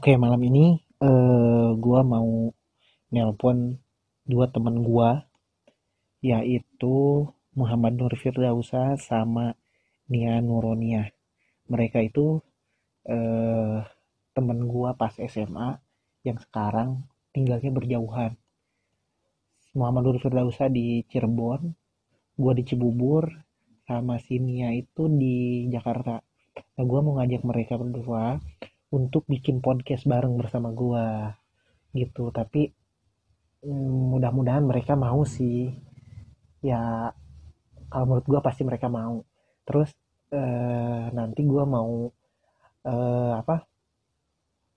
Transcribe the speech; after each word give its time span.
Oke, 0.00 0.16
malam 0.16 0.40
ini 0.48 0.80
eh 0.96 1.70
gua 1.84 2.00
mau 2.00 2.48
nelpon 3.12 3.76
dua 4.24 4.46
temen 4.48 4.80
gua 4.80 5.10
yaitu 6.24 7.28
Muhammad 7.52 8.00
Nur 8.00 8.14
Firdausa 8.16 8.96
sama 8.96 9.52
Nia 10.08 10.40
Nuronia. 10.40 11.04
Mereka 11.68 12.00
itu 12.08 12.40
eh 13.04 13.84
temen 14.32 14.64
gua 14.72 14.96
pas 14.96 15.12
SMA 15.32 15.68
yang 16.24 16.40
sekarang 16.40 17.04
tinggalnya 17.36 17.68
berjauhan. 17.68 18.32
Muhammad 19.76 20.02
Nur 20.08 20.18
Firdausa 20.24 20.72
di 20.72 21.04
Cirebon, 21.12 21.76
gua 22.40 22.52
di 22.56 22.64
Cibubur, 22.64 23.28
sama 23.84 24.16
si 24.16 24.40
Nia 24.40 24.72
itu 24.72 25.12
di 25.12 25.68
Jakarta. 25.68 26.24
Nah, 26.80 26.84
gua 26.88 27.04
mau 27.04 27.20
ngajak 27.20 27.44
mereka 27.44 27.76
berdua 27.76 28.40
untuk 28.90 29.22
bikin 29.30 29.62
podcast 29.62 30.04
bareng 30.06 30.34
bersama 30.34 30.74
gua 30.74 31.30
gitu. 31.94 32.34
Tapi 32.34 32.70
mm, 33.62 34.10
mudah-mudahan 34.14 34.66
mereka 34.66 34.98
mau 34.98 35.22
sih. 35.22 35.70
Ya 36.60 37.14
kalau 37.90 38.04
menurut 38.06 38.26
gua 38.26 38.40
pasti 38.42 38.62
mereka 38.66 38.90
mau. 38.90 39.22
Terus 39.66 39.90
eh, 40.34 41.04
nanti 41.14 41.40
gua 41.46 41.64
mau 41.66 42.10
eh, 42.86 43.32
apa 43.38 43.66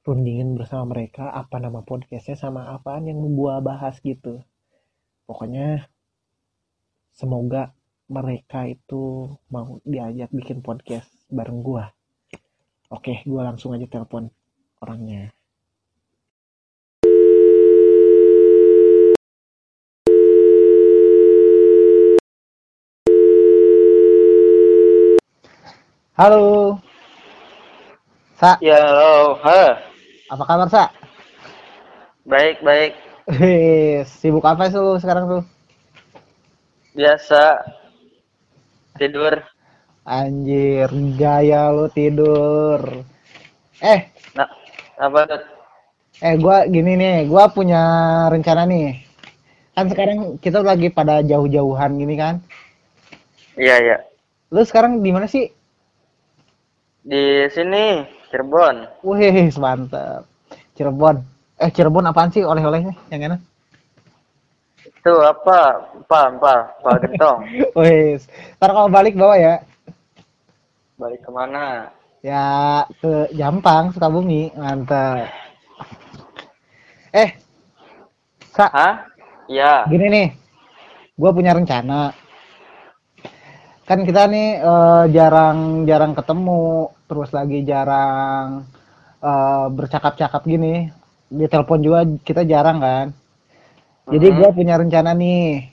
rundingin 0.04 0.59
bersama 0.59 0.93
mereka 0.93 1.32
apa 1.32 1.57
nama 1.63 1.80
podcastnya 1.82 2.37
sama 2.37 2.70
apaan 2.76 3.09
yang 3.09 3.20
gua 3.34 3.59
bahas 3.65 3.98
gitu. 4.05 4.46
Pokoknya 5.26 5.90
semoga 7.13 7.74
mereka 8.12 8.68
itu 8.70 9.34
mau 9.49 9.82
diajak 9.87 10.30
bikin 10.30 10.59
podcast 10.62 11.09
bareng 11.34 11.63
gua 11.65 11.90
Oke, 12.94 13.26
gue 13.26 13.41
langsung 13.41 13.74
aja 13.74 13.90
telepon 13.90 14.30
orangnya. 14.77 15.34
Halo. 26.14 26.77
Sa, 28.38 28.62
Ya, 28.62 28.77
halo. 28.77 29.41
Ha, 29.41 29.62
apa 30.30 30.44
kabar, 30.46 30.68
Sa? 30.70 30.86
baik, 32.30 32.62
baik. 32.62 32.94
Hei, 33.26 34.05
sibuk 34.05 34.46
apa 34.46 34.70
sih 34.70 34.77
lu 34.77 35.02
sekarang 35.02 35.26
tuh? 35.26 35.44
Biasa. 36.94 37.58
Tidur. 39.02 39.41
Anjir, 40.04 40.91
gaya 41.15 41.71
lu 41.71 41.87
tidur. 41.87 43.07
Eh, 43.79 44.12
Nah, 44.35 44.49
apa 44.99 45.20
tuh? 45.29 45.41
eh 46.20 46.35
gua 46.40 46.68
gini 46.68 46.99
nih, 46.99 47.23
gua 47.32 47.48
punya 47.48 47.82
rencana 48.27 48.68
nih. 48.68 48.99
Kan 49.74 49.87
sekarang 49.90 50.37
kita 50.43 50.59
lagi 50.62 50.91
pada 50.91 51.24
jauh-jauhan 51.24 51.98
gini 51.98 52.15
kan. 52.20 52.43
Iya, 53.55 53.76
iya. 53.79 53.98
Lu 54.51 54.62
sekarang 54.68 54.99
di 55.01 55.09
mana 55.09 55.26
sih? 55.26 55.49
Di 57.04 57.48
sini, 57.51 58.04
Cirebon. 58.29 59.04
Wih, 59.07 59.49
mantap. 59.57 60.27
Cirebon. 60.76 61.24
Eh, 61.57 61.70
Cirebon 61.71 62.05
apaan 62.12 62.29
sih 62.29 62.43
oleh-olehnya 62.43 62.93
yang 63.09 63.34
enak? 63.34 63.40
Itu 64.84 65.14
apa? 65.24 65.90
Apa, 66.06 66.20
apa? 66.38 66.53
Apa 66.80 66.91
gentong? 67.02 67.38
Wih, 67.80 68.20
ntar 68.59 68.70
kalau 68.72 68.91
balik 68.91 69.16
bawa 69.16 69.35
ya. 69.40 69.56
Balik 71.03 71.19
ke 71.19 71.31
mana? 71.36 71.91
Ya, 72.24 72.47
ke 73.03 73.28
Jampang, 73.36 73.91
Sukabumi. 73.91 74.56
Mantap. 74.56 75.28
Eh, 77.12 77.36
Sa, 78.56 78.72
Hah? 78.72 79.03
Iya. 79.52 79.84
gini 79.91 80.08
nih. 80.08 80.28
Gua 81.19 81.36
punya 81.36 81.52
rencana. 81.52 82.16
Kan 83.84 84.08
kita 84.08 84.31
nih 84.31 84.64
eh, 84.64 85.03
jarang-jarang 85.12 86.16
ketemu, 86.16 86.88
terus 87.12 87.35
lagi 87.35 87.68
jarang 87.68 88.64
eh, 89.20 89.66
bercakap-cakap 89.75 90.47
gini. 90.47 90.88
Di 91.28 91.52
telepon 91.52 91.84
juga 91.84 92.08
kita 92.24 92.47
jarang 92.47 92.80
kan. 92.80 93.08
Jadi 94.08 94.28
Mhm. 94.31 94.35
gua 94.40 94.50
punya 94.56 94.80
rencana 94.80 95.12
nih. 95.12 95.68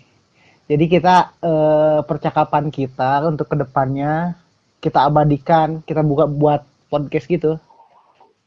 Jadi 0.66 0.84
kita 0.91 1.38
eh, 1.38 1.98
percakapan 2.02 2.74
kita 2.74 3.22
untuk 3.30 3.47
ke 3.47 3.54
depannya 3.62 4.34
kita 4.80 5.06
abadikan, 5.06 5.84
kita 5.84 6.00
buka 6.00 6.24
buat 6.24 6.64
podcast 6.88 7.28
gitu. 7.28 7.60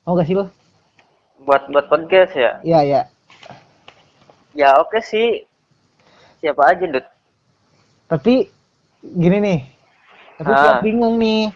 Mau 0.04 0.18
gak 0.18 0.28
sih 0.28 0.36
lo? 0.36 0.50
Buat 1.46 1.70
buat 1.70 1.86
podcast 1.88 2.34
ya? 2.34 2.52
Iya 2.66 2.80
ya. 2.84 3.02
Ya, 4.54 4.70
oke 4.82 4.98
sih. 5.02 5.46
Siapa 6.42 6.74
aja, 6.74 6.86
Dut? 6.86 7.06
Tapi 8.10 8.50
gini 9.02 9.38
nih. 9.40 9.60
Tapi 10.38 10.52
Ah. 10.52 10.58
gua 10.60 10.74
bingung 10.82 11.16
nih. 11.18 11.50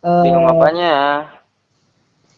Eh, 0.00 0.22
Bingung 0.24 0.48
apanya? 0.48 0.92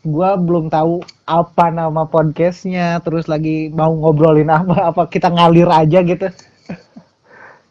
Gua 0.02 0.34
belum 0.34 0.66
tahu 0.66 1.02
apa 1.22 1.70
nama 1.70 2.02
podcastnya. 2.06 2.98
Terus 3.06 3.30
lagi 3.30 3.70
mau 3.70 3.94
ngobrolin 3.94 4.50
apa? 4.50 4.90
Apa 4.90 5.06
kita 5.06 5.30
ngalir 5.30 5.70
aja 5.70 6.02
gitu? 6.02 6.26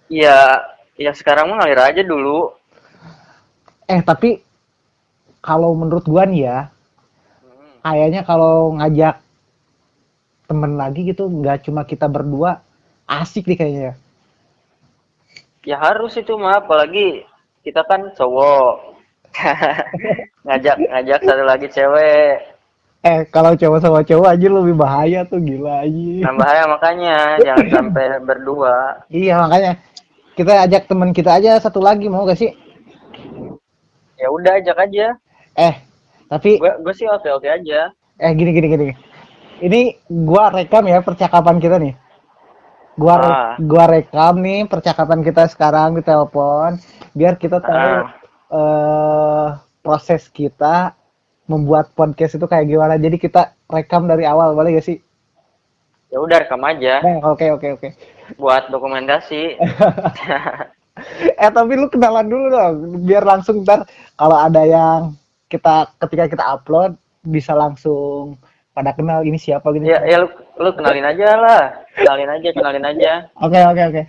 Ya, 0.07 0.59
ya 0.95 1.11
sekarang 1.11 1.51
mah 1.51 1.63
ngalir 1.63 1.79
aja 1.79 2.01
dulu. 2.03 2.51
Eh 3.91 3.99
tapi 3.99 4.39
kalau 5.43 5.75
menurut 5.75 6.07
gua 6.07 6.23
nih 6.23 6.47
ya, 6.47 6.59
kayaknya 7.83 8.23
kalau 8.23 8.71
ngajak 8.79 9.19
temen 10.47 10.79
lagi 10.79 11.11
gitu, 11.11 11.27
nggak 11.27 11.67
cuma 11.67 11.83
kita 11.83 12.07
berdua, 12.07 12.63
asik 13.03 13.51
nih 13.51 13.57
kayaknya. 13.59 13.93
Ya 15.67 15.75
harus 15.75 16.15
itu 16.15 16.39
mah, 16.39 16.63
apalagi 16.63 17.27
kita 17.67 17.83
kan 17.83 18.15
cowok. 18.15 18.95
ngajak 20.47 20.75
ngajak 20.87 21.19
satu 21.23 21.43
lagi 21.43 21.67
cewek. 21.67 22.35
Eh 23.01 23.25
kalau 23.33 23.57
cowok 23.57 23.79
sama 23.81 24.01
cowok 24.07 24.27
aja 24.29 24.47
lebih 24.47 24.75
bahaya 24.77 25.19
tuh 25.27 25.41
gila 25.41 25.83
aja. 25.83 26.31
Nah 26.31 26.33
bahaya 26.37 26.63
makanya 26.69 27.15
jangan 27.43 27.67
sampai 27.67 28.05
berdua. 28.23 29.03
Iya 29.09 29.41
makanya 29.41 29.71
kita 30.37 30.53
ajak 30.63 30.83
teman 30.87 31.09
kita 31.11 31.31
aja 31.39 31.59
satu 31.59 31.81
lagi 31.83 32.07
mau 32.07 32.23
gak 32.23 32.39
sih? 32.39 32.51
Ya 34.21 34.29
udah 34.29 34.53
ajak 34.55 34.77
aja. 34.79 35.07
Eh 35.55 35.75
tapi 36.27 36.55
Gue 36.55 36.71
gue 36.79 36.93
sih 36.93 37.09
oke 37.09 37.27
oke 37.27 37.49
aja. 37.49 37.89
eh 38.15 38.31
gini 38.31 38.51
gini 38.51 38.67
gini. 38.69 38.85
Ini 39.59 39.81
gua 40.07 40.49
rekam 40.49 40.85
ya 40.85 41.01
percakapan 41.01 41.57
kita 41.57 41.77
nih. 41.77 41.93
Gua 42.93 43.15
re- 43.15 43.29
Ah. 43.29 43.53
gua 43.57 43.85
rekam 43.87 44.37
nih 44.37 44.65
percakapan 44.65 45.21
kita 45.21 45.45
sekarang 45.47 45.93
di 45.93 46.01
telepon 46.01 46.77
biar 47.11 47.33
kita 47.35 47.57
tahu 47.59 47.73
Ah. 47.73 48.05
eh 48.51 49.47
proses 49.81 50.29
kita 50.29 50.93
membuat 51.45 51.89
podcast 51.91 52.35
itu 52.35 52.45
kayak 52.45 52.65
gimana. 52.65 52.95
Jadi 52.95 53.17
kita 53.17 53.41
rekam 53.67 54.05
dari 54.05 54.23
awal 54.23 54.53
boleh 54.53 54.73
gak 54.73 54.85
sih? 54.85 54.97
Ya 56.07 56.19
udah 56.19 56.37
rekam 56.39 56.61
aja 56.61 57.01
Nah, 57.01 57.23
oke 57.27 57.45
oke 57.49 57.67
oke. 57.71 57.89
buat 58.35 58.67
dokumentasi. 58.67 59.57
eh 61.43 61.51
tapi 61.51 61.73
lu 61.77 61.87
kenalan 61.91 62.27
dulu 62.27 62.45
dong 62.51 62.75
biar 63.05 63.23
langsung 63.23 63.63
ntar 63.65 63.85
kalau 64.15 64.37
ada 64.37 64.61
yang 64.63 64.99
kita 65.51 65.91
ketika 65.99 66.25
kita 66.31 66.43
upload 66.47 66.95
bisa 67.21 67.53
langsung 67.53 68.39
pada 68.71 68.95
kenal 68.95 69.19
ini 69.27 69.35
siapa 69.35 69.67
gitu. 69.75 69.83
ya 69.83 69.99
ya 70.07 70.23
lu 70.23 70.27
lu 70.57 70.69
kenalin 70.71 71.03
aja 71.03 71.27
lah. 71.35 71.63
Kenalin 71.91 72.29
aja 72.31 72.49
kenalin 72.55 72.85
aja. 72.87 73.11
Oke 73.43 73.59
oke 73.59 73.81
oke. 73.91 74.01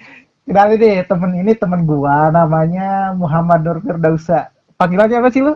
Kenalin 0.46 0.78
nih 0.78 0.96
temen 1.06 1.30
ini 1.38 1.52
temen 1.58 1.80
gua 1.82 2.30
namanya 2.30 3.10
Muhammad 3.14 3.66
Nur 3.66 3.78
Firdausa. 3.82 4.54
Panggilannya 4.78 5.18
apa 5.18 5.28
sih 5.34 5.42
lu? 5.42 5.54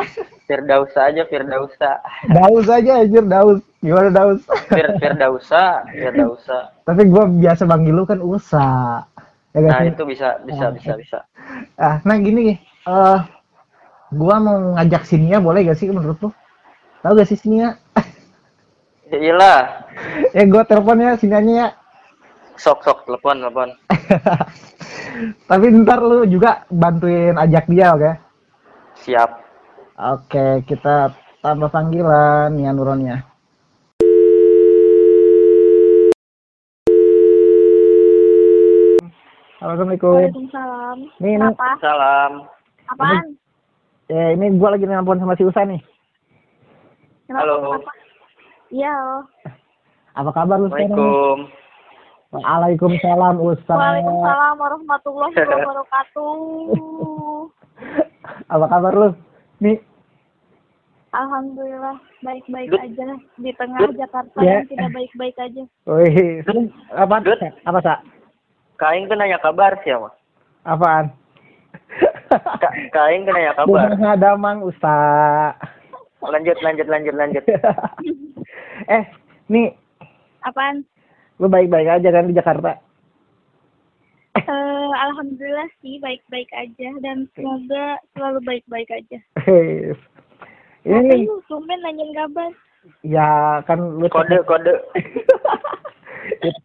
Firdausa 0.50 1.06
aja 1.06 1.22
Firdausa. 1.30 2.02
Daus 2.26 2.66
aja 2.66 2.92
anjir 2.98 3.22
Daus. 3.22 3.62
Gimana 3.80 4.10
Daus? 4.10 4.42
Fir 4.66 4.90
Firdausa 4.98 5.86
Firdausa. 5.94 6.58
Tapi 6.88 7.02
gua 7.06 7.30
biasa 7.30 7.62
manggil 7.64 7.94
lu 7.94 8.02
kan 8.02 8.18
Usa. 8.18 9.06
Ya 9.50 9.60
Nah 9.66 9.82
sih? 9.82 9.90
itu 9.90 10.02
bisa 10.06 10.38
bisa 10.46 10.70
bisa 10.70 10.92
bisa. 10.94 11.18
Ah, 11.74 11.98
nah 12.06 12.16
gini 12.18 12.54
eh 12.86 13.18
gua 14.14 14.36
mau 14.38 14.56
ngajak 14.78 15.02
Sinia 15.06 15.38
boleh 15.42 15.66
gak 15.66 15.78
sih 15.78 15.90
menurut 15.90 16.18
lu? 16.22 16.30
Tahu 17.02 17.12
gak 17.18 17.28
sih 17.30 17.38
Sinia? 17.38 17.74
Ya 19.10 19.18
iyalah. 19.18 19.60
ya 20.36 20.42
gua 20.46 20.62
teleponnya 20.62 21.18
Sinianya 21.18 21.54
ya. 21.54 21.68
Sok 22.54 22.84
sok 22.84 22.98
telepon 23.08 23.40
telepon. 23.40 23.68
Tapi 25.50 25.66
ntar 25.82 26.00
lu 26.04 26.24
juga 26.28 26.62
bantuin 26.70 27.34
ajak 27.34 27.66
dia 27.72 27.96
oke? 27.96 28.10
Siap. 29.00 29.30
Oke, 30.00 30.64
kita 30.64 31.12
tambah 31.40 31.68
panggilan 31.72 32.52
ya 32.56 32.70
Nuronnya. 32.72 33.29
Assalamualaikum. 39.60 40.16
Waalaikumsalam. 40.16 40.96
Nih, 41.20 41.36
ini, 41.36 41.36
Kenapa? 41.36 41.68
Salam. 41.84 42.32
Apaan? 42.88 43.36
eh, 44.08 44.32
ini 44.32 44.56
gua 44.56 44.72
lagi 44.72 44.88
nelpon 44.88 45.20
sama 45.20 45.36
si 45.36 45.44
Usa 45.44 45.68
nih. 45.68 45.76
Kenapa? 47.28 47.44
Halo. 47.44 47.56
Kenapa? 47.60 47.92
Iya. 48.72 48.88
halo. 48.88 49.18
Apa 50.16 50.30
kabar 50.32 50.56
lu 50.64 50.72
sekarang? 50.72 50.96
Assalamualaikum. 50.96 51.38
Waalaikumsalam 52.32 53.36
Ustaz. 53.36 53.76
Waalaikumsalam 53.76 54.54
warahmatullahi 54.56 55.34
wabarakatuh. 55.36 56.32
Apa 58.56 58.66
kabar 58.66 58.92
lu? 58.96 59.08
Nih, 59.60 59.76
Alhamdulillah 61.12 62.00
baik-baik 62.24 62.72
aja 62.72 63.06
di 63.36 63.52
tengah. 63.60 63.92
Jakarta 63.92 64.40
Ya. 64.40 64.64
yang 64.64 64.72
tidak 64.72 64.88
baik-baik 64.96 65.36
aja. 65.36 65.62
wih, 65.84 66.40
apa? 66.96 67.14
Apa, 67.68 67.78
Sa? 67.84 67.94
Kaing 68.80 69.12
tuh 69.12 69.16
nanya 69.16 69.36
kabar 69.36 69.76
siapa? 69.84 70.08
Apaan? 70.64 71.12
Ka 72.32 72.68
Kaing 72.96 73.28
tuh 73.28 73.32
nanya 73.36 73.52
kabar. 73.52 73.92
Bukan 73.92 74.08
ada 74.08 74.40
Mang 74.40 74.64
Ustaz. 74.64 75.52
Lanjut, 76.24 76.56
lanjut, 76.64 76.88
lanjut, 76.88 77.14
lanjut. 77.16 77.44
eh, 78.96 79.04
nih, 79.48 79.72
Apaan? 80.40 80.84
lu 81.36 81.48
baik-baik 81.48 81.88
aja 81.88 82.08
kan 82.08 82.28
di 82.28 82.36
Jakarta? 82.36 82.76
Eh, 84.36 84.90
Alhamdulillah 85.08 85.68
sih 85.80 85.96
baik-baik 86.00 86.48
aja 86.52 86.88
dan 87.00 87.24
semoga 87.36 88.00
selalu 88.12 88.40
baik-baik 88.44 88.88
aja. 88.92 89.18
Hei. 89.44 89.92
Ini 90.84 91.00
nih, 91.04 91.20
lu 91.28 91.40
tumben 91.48 91.76
nanyain 91.84 92.12
kabar. 92.16 92.52
ya 93.04 93.60
kan 93.68 93.76
lu 94.00 94.08
Kode, 94.08 94.40
kode. 94.48 94.72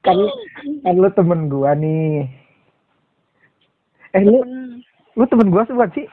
kan, 0.01 0.17
kan 0.83 0.95
lu 0.95 1.09
temen 1.11 1.47
gua 1.47 1.73
nih. 1.73 2.29
Eh 4.11 4.21
lu 4.21 4.39
Hmm. 4.41 4.79
lu 5.15 5.23
temen 5.25 5.49
gua 5.49 5.63
sih 5.65 5.73
bukan 5.73 5.91
sih? 5.93 6.05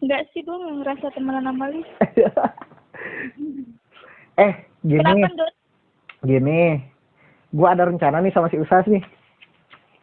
Enggak 0.00 0.24
sih 0.32 0.40
gue 0.40 0.50
nggak 0.50 0.76
ngerasa 0.80 1.06
temenan 1.12 1.44
sama 1.44 1.68
lu. 1.68 1.80
eh, 4.40 4.52
gini, 4.80 5.00
Kenapa, 5.00 5.28
Dut? 5.36 5.54
gini. 6.24 6.80
Gua 7.52 7.74
ada 7.74 7.84
rencana 7.84 8.22
nih 8.22 8.32
sama 8.32 8.48
si 8.48 8.56
Usas 8.56 8.86
nih. 8.86 9.02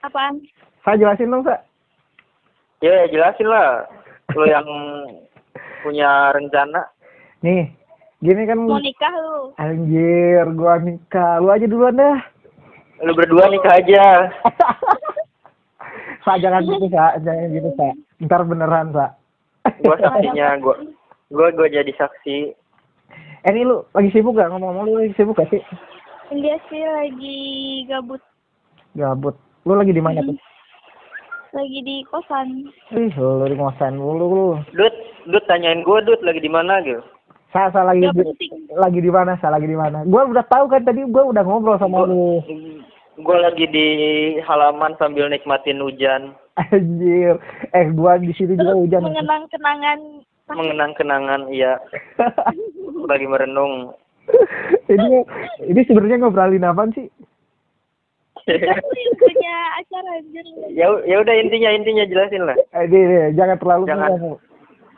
Apaan? 0.03 0.37
Saya 0.85 1.01
jelasin 1.01 1.33
dong, 1.33 1.41
Sa. 1.41 1.57
Ya, 2.79 3.09
jelasin 3.09 3.49
lah. 3.49 3.89
Lu 4.37 4.45
yang 4.45 4.67
punya 5.83 6.29
rencana. 6.31 6.85
Nih, 7.41 7.73
gini 8.17 8.49
kan 8.49 8.57
Mau 8.57 8.81
nikah 8.81 9.13
lu? 9.13 9.53
anjir, 9.61 10.45
gua 10.57 10.81
nikah. 10.81 11.37
Lu 11.37 11.53
aja 11.53 11.65
duluan 11.69 11.97
dah. 11.97 12.17
Lu 13.05 13.13
berdua 13.13 13.45
nikah 13.49 13.77
aja. 13.77 14.03
Sa, 16.25 16.35
jangan 16.41 16.65
gitu, 16.65 16.89
Sa. 16.89 17.15
Jangan 17.21 17.53
gitu, 17.53 17.69
Sa. 17.77 17.87
Ntar 18.25 18.41
beneran, 18.43 18.89
Sa. 18.91 19.13
Gua 19.85 19.95
saksinya, 20.03 20.57
gua 20.57 20.75
gua 21.29 21.53
gua 21.53 21.67
jadi 21.69 21.93
saksi. 21.93 22.37
Eh, 23.45 23.51
ini 23.53 23.63
lu 23.63 23.85
lagi 23.93 24.09
sibuk 24.11 24.35
gak? 24.35 24.49
Ngomong-ngomong 24.49 24.85
lu 24.89 24.97
lagi 25.05 25.13
sibuk 25.15 25.37
gak 25.37 25.47
sih? 25.53 25.61
Dia 26.33 26.59
sih 26.67 26.83
lagi 26.83 27.37
gabut, 27.87 28.19
Gabut. 28.97 29.37
Lu 29.63 29.77
lagi 29.77 29.95
di 29.95 30.03
mana 30.03 30.19
tuh? 30.25 30.35
lagi 31.55 31.79
di 31.79 32.03
kosan. 32.11 32.67
Ih, 32.91 33.13
lu 33.15 33.47
di 33.47 33.55
ngosan 33.55 33.95
dulu 33.95 34.25
lu. 34.27 34.47
Dut, 34.75 34.91
Dut 35.31 35.45
tanyain 35.47 35.79
gua 35.81 36.03
Dut 36.03 36.19
lagi 36.21 36.43
di 36.43 36.51
mana 36.51 36.83
gitu. 36.83 36.99
Sa, 37.57 37.73
sa 37.73 37.81
lagi 37.89 38.05
di, 38.05 38.21
lagi 38.69 39.01
di 39.01 39.09
mana? 39.09 39.33
Sa 39.41 39.49
lagi 39.49 39.65
di 39.65 39.73
mana? 39.73 40.05
Gua 40.05 40.29
udah 40.29 40.45
tahu 40.45 40.69
kan 40.69 40.85
tadi 40.85 41.01
gua 41.09 41.33
udah 41.33 41.41
ngobrol 41.41 41.81
sama 41.81 42.05
lu. 42.05 42.37
Gua 43.17 43.49
lagi 43.49 43.65
di 43.65 43.87
halaman 44.45 44.93
sambil 45.01 45.25
nikmatin 45.25 45.81
hujan, 45.81 46.37
Anjir. 46.53 47.41
Eh, 47.73 47.89
gua 47.97 48.21
di 48.21 48.29
situ 48.37 48.53
juga 48.53 48.77
hujan. 48.77 49.01
Mengenang 49.01 49.49
kenangan. 49.49 49.99
mengenang 50.47 50.95
kenangan 50.95 51.41
iya 51.51 51.75
lagi 53.11 53.27
merenung. 53.27 53.91
ini 54.87 55.27
ini 55.67 55.81
sebenarnya 55.83 56.23
ngobrolin 56.23 56.63
apa 56.63 56.87
sih? 56.95 57.09
Punya 58.47 59.55
acara 59.81 60.09
anjir. 60.23 60.45
ya 60.71 60.87
ya 61.03 61.19
udah 61.19 61.35
intinya 61.35 61.73
intinya 61.73 62.05
jelasin 62.05 62.47
lah. 62.47 62.55
Eh, 62.79 63.33
jangan 63.33 63.57
terlalu 63.59 63.91
Jangan. 63.91 64.39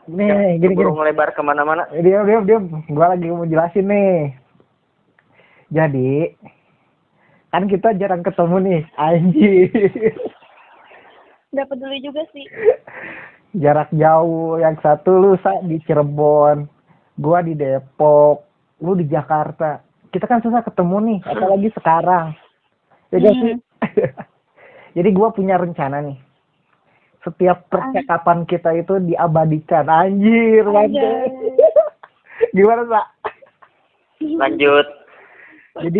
Nih, 0.09 0.57
gini 0.57 0.73
gini. 0.73 0.89
Ngelebar 0.89 1.37
ke 1.37 1.41
mana-mana. 1.45 1.85
Eh, 1.93 2.01
Diam, 2.01 2.25
diam, 2.25 2.43
diam. 2.45 2.63
Gua 2.89 3.13
lagi 3.13 3.29
mau 3.29 3.45
jelasin 3.45 3.85
nih. 3.85 4.33
Jadi, 5.69 6.33
kan 7.53 7.69
kita 7.69 7.93
jarang 8.01 8.25
ketemu 8.25 8.57
nih, 8.65 8.81
anjir. 8.97 9.69
Gak 11.53 11.69
peduli 11.69 12.01
juga 12.01 12.25
sih. 12.33 12.45
Jarak 13.53 13.93
jauh, 13.93 14.57
yang 14.57 14.77
satu 14.81 15.13
lu 15.17 15.31
sa 15.41 15.61
di 15.61 15.77
Cirebon, 15.85 16.65
gua 17.21 17.45
di 17.45 17.53
Depok, 17.53 18.45
lu 18.81 18.97
di 18.97 19.05
Jakarta. 19.05 19.81
Kita 20.09 20.25
kan 20.25 20.41
susah 20.41 20.65
ketemu 20.65 20.97
nih, 21.05 21.19
apalagi 21.25 21.69
sekarang. 21.77 22.33
Ya 23.13 23.29
sih? 23.29 23.57
Jadi 24.97 25.09
gua 25.13 25.29
punya 25.29 25.57
rencana 25.57 26.01
nih. 26.01 26.17
Setiap 27.19 27.67
percakapan 27.67 28.45
kita 28.45 28.71
itu 28.73 28.95
diabadikan. 29.01 29.85
Anjir, 29.85 30.63
mantap. 30.63 31.27
Gimana, 32.55 32.83
Sa? 32.85 33.01
Lanjut. 34.19 34.87
jadi 35.79 35.99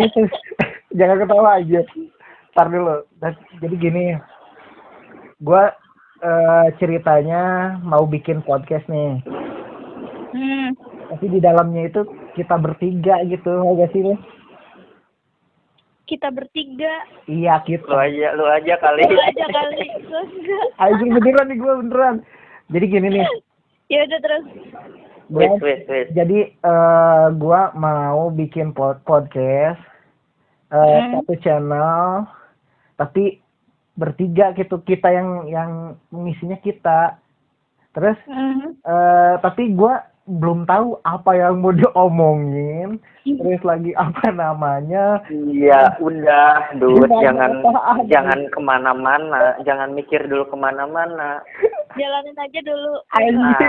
jangan 0.98 1.18
ketawa 1.18 1.56
aja 1.56 1.80
ntar 2.52 2.68
dulu 2.68 3.00
Dan- 3.16 3.38
jadi 3.56 3.74
gini 3.78 4.04
gua 5.40 5.72
eh, 6.20 6.66
ceritanya 6.76 7.40
mau 7.80 8.04
bikin 8.04 8.40
podcast 8.40 8.84
nih 8.86 9.24
Hmm. 10.30 10.70
tapi 11.08 11.26
di 11.26 11.40
dalamnya 11.40 11.88
itu 11.88 12.06
kita 12.36 12.54
bertiga 12.54 13.18
gitu 13.24 13.50
agak 13.66 13.90
sih 13.90 13.98
lu 13.98 14.14
Kita 16.10 16.26
bertiga. 16.28 16.90
iya 17.24 17.62
Lu 17.62 17.66
kita 17.70 17.94
aja 17.94 18.34
lu 18.34 18.42
aja 18.44 18.74
kali. 18.76 19.06
Lu 19.06 19.14
aja 19.16 19.46
kali. 19.48 19.86
Anjing 20.76 21.14
beneran 21.14 21.46
nih 21.46 21.56
gua 21.56 21.78
beneran 21.78 22.16
jadi 22.66 22.86
gini 22.88 23.08
nih 23.12 23.26
Ya 23.88 24.06
udah 24.06 24.18
terus. 24.18 24.44
gua, 25.28 25.38
Wait, 25.54 25.62
wait, 25.62 25.80
wait. 25.86 26.08
jadi 26.10 26.38
eh, 26.50 27.26
gua 27.36 27.70
mau 27.72 28.26
bikin 28.28 28.70
pod- 28.70 28.98
podcast 29.00 29.78
eh, 30.68 30.82
Hmm. 30.98 31.22
satu 31.22 31.34
channel 31.38 32.26
tapi 32.96 33.38
bertiga 33.92 34.50
gitu 34.52 34.82
kita 34.82 35.06
yang 35.08 35.28
yang 35.46 35.70
mengisinya 36.08 36.58
kita 36.58 37.22
terus 37.92 38.18
Hmm. 38.24 38.74
eh 38.80 39.34
tapi 39.38 39.70
gua 39.70 40.09
belum 40.32 40.62
tahu 40.62 40.94
apa 41.02 41.30
yang 41.32 41.58
mau 41.58 41.74
diomongin 41.76 43.02
terus 43.20 43.60
lagi 43.62 43.92
apa 43.94 44.30
namanya 44.30 45.20
Iya, 45.26 45.98
udah, 45.98 46.72
Gimana? 46.72 47.20
jangan 47.20 47.50
Apaan? 47.60 47.98
jangan 48.06 48.40
ke 48.48 48.58
mana-mana, 48.58 49.40
jangan 49.60 49.90
mikir 49.90 50.24
dulu 50.24 50.46
ke 50.46 50.56
mana-mana. 50.56 51.38
Jalanin 51.92 52.34
aja 52.34 52.60
dulu. 52.60 52.94
Nah, 53.36 53.60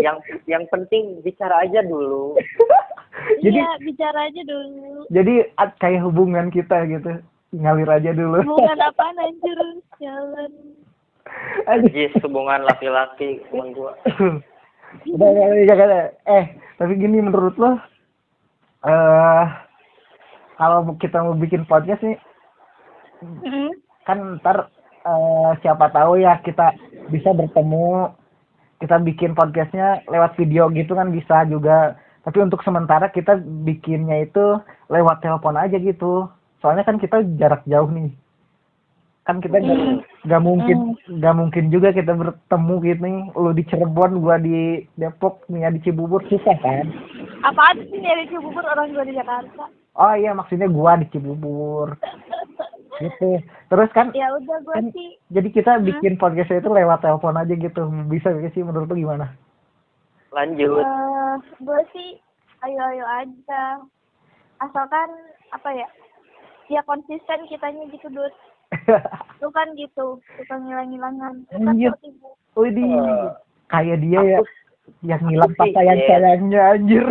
yang 0.00 0.16
yang 0.46 0.64
penting 0.66 1.20
bicara 1.20 1.60
aja 1.60 1.82
dulu. 1.82 2.34
Jadi- 3.42 3.56
Iya, 3.56 3.68
bicara 3.80 4.28
aja 4.28 4.42
dulu. 4.42 5.08
jadi 5.08 5.34
at- 5.54 5.76
kayak 5.76 6.02
hubungan 6.02 6.48
kita 6.48 6.84
gitu 6.86 7.16
ngalir 7.50 7.88
aja 7.88 8.10
dulu 8.12 8.44
Hubungan 8.44 8.80
apaan 8.86 9.16
anjir? 9.18 9.58
Jalan. 9.96 10.52
Jis, 11.86 12.12
hubungan 12.20 12.62
laki-laki 12.62 13.40
teman 13.46 13.72
gua. 13.72 13.92
Eh 16.24 16.44
tapi 16.76 16.92
gini 16.96 17.20
menurut 17.20 17.56
lo 17.60 17.76
eh 18.86 19.44
kalau 20.56 20.88
kita 20.96 21.20
mau 21.20 21.36
bikin 21.36 21.68
podcast 21.68 22.00
nih 22.00 22.16
Hmm. 23.16 23.72
kan 24.04 24.38
ntar 24.38 24.68
eh, 25.08 25.50
siapa 25.64 25.88
tahu 25.88 26.20
ya 26.20 26.36
kita 26.44 26.76
bisa 27.08 27.32
bertemu 27.32 28.12
kita 28.76 29.00
bikin 29.00 29.32
podcastnya 29.32 30.04
lewat 30.04 30.36
video 30.36 30.68
gitu 30.68 30.92
kan 30.92 31.08
bisa 31.08 31.48
juga. 31.48 31.96
Tapi 32.28 32.42
untuk 32.42 32.60
sementara 32.60 33.08
kita 33.08 33.38
bikinnya 33.64 34.26
itu 34.28 34.60
lewat 34.92 35.24
telepon 35.24 35.56
aja 35.56 35.78
gitu. 35.80 36.28
Soalnya 36.60 36.84
kan 36.84 37.00
kita 37.00 37.24
jarak 37.40 37.64
jauh 37.64 37.88
nih 37.88 38.12
kan 39.26 39.42
kita 39.42 39.58
nggak 39.58 39.80
nggak 40.22 40.38
mungkin 40.40 40.78
nggak 41.08 41.34
mungkin 41.34 41.64
juga 41.68 41.90
kita 41.90 42.14
bertemu 42.14 42.74
gitu 42.80 43.00
nih 43.02 43.16
lu 43.34 43.50
di 43.50 43.62
Cirebon 43.66 44.22
gua 44.22 44.38
di 44.38 44.86
Depok 44.94 45.42
Mia 45.46 45.66
di 45.68 45.82
Cibubur 45.82 46.22
susah 46.24 46.54
kan 46.56 46.86
Apaan 47.42 47.82
sih 47.84 47.98
nyari 47.98 48.30
bubur 48.32 48.62
orang 48.62 48.94
gua 48.94 49.02
di 49.02 49.12
Jakarta? 49.12 49.66
oh 49.92 50.14
iya 50.14 50.30
maksudnya 50.30 50.66
gua 50.66 50.94
di 50.94 51.10
Cibubur 51.10 51.98
gitu 52.96 53.42
terus 53.66 53.90
kan 53.90 54.14
Ya 54.14 54.30
udah 54.30 54.62
gua 54.62 54.78
Kan- 54.78 54.94
sih 54.94 55.18
jadi 55.28 55.48
kita 55.50 55.82
bikin 55.82 56.16
podcast 56.16 56.54
itu 56.54 56.70
lewat 56.70 57.02
telepon 57.02 57.34
aja 57.34 57.50
gitu 57.50 57.82
bisa 58.06 58.30
gak 58.30 58.54
sih 58.54 58.62
menurut 58.62 58.86
lu 58.86 59.02
gimana 59.02 59.34
Lanjut. 60.30 60.78
eh 60.78 61.34
gua 61.58 61.80
sih 61.90 62.20
ayo-ayo 62.58 63.04
aja. 63.06 63.80
Asalkan 64.58 65.08
apa 65.48 65.70
ya? 65.72 65.88
Ya 66.66 66.80
konsisten 66.82 67.46
kitanya 67.46 67.88
gitu, 67.88 68.08
Dut. 68.10 68.32
Lu 69.42 69.48
kan 69.54 69.68
gitu, 69.78 70.18
suka 70.38 70.54
ngilang-ngilangan. 70.58 71.34
Kan 71.50 71.76
so 71.78 71.94
sibuk. 72.02 72.34
Wih 72.56 72.72
Eh, 72.72 73.28
kayak 73.68 74.00
dia 74.00 74.20
ya 74.24 74.40
yang 75.02 75.20
ngilang 75.26 75.52
sayang 75.58 76.00
sayangnya 76.06 76.62
anjir 76.72 77.04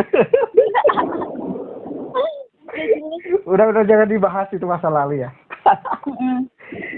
udah 3.46 3.64
udah 3.72 3.82
jangan 3.86 4.08
dibahas 4.10 4.48
itu 4.52 4.66
masa 4.66 4.90
lalu 4.90 5.22
ya. 5.24 5.30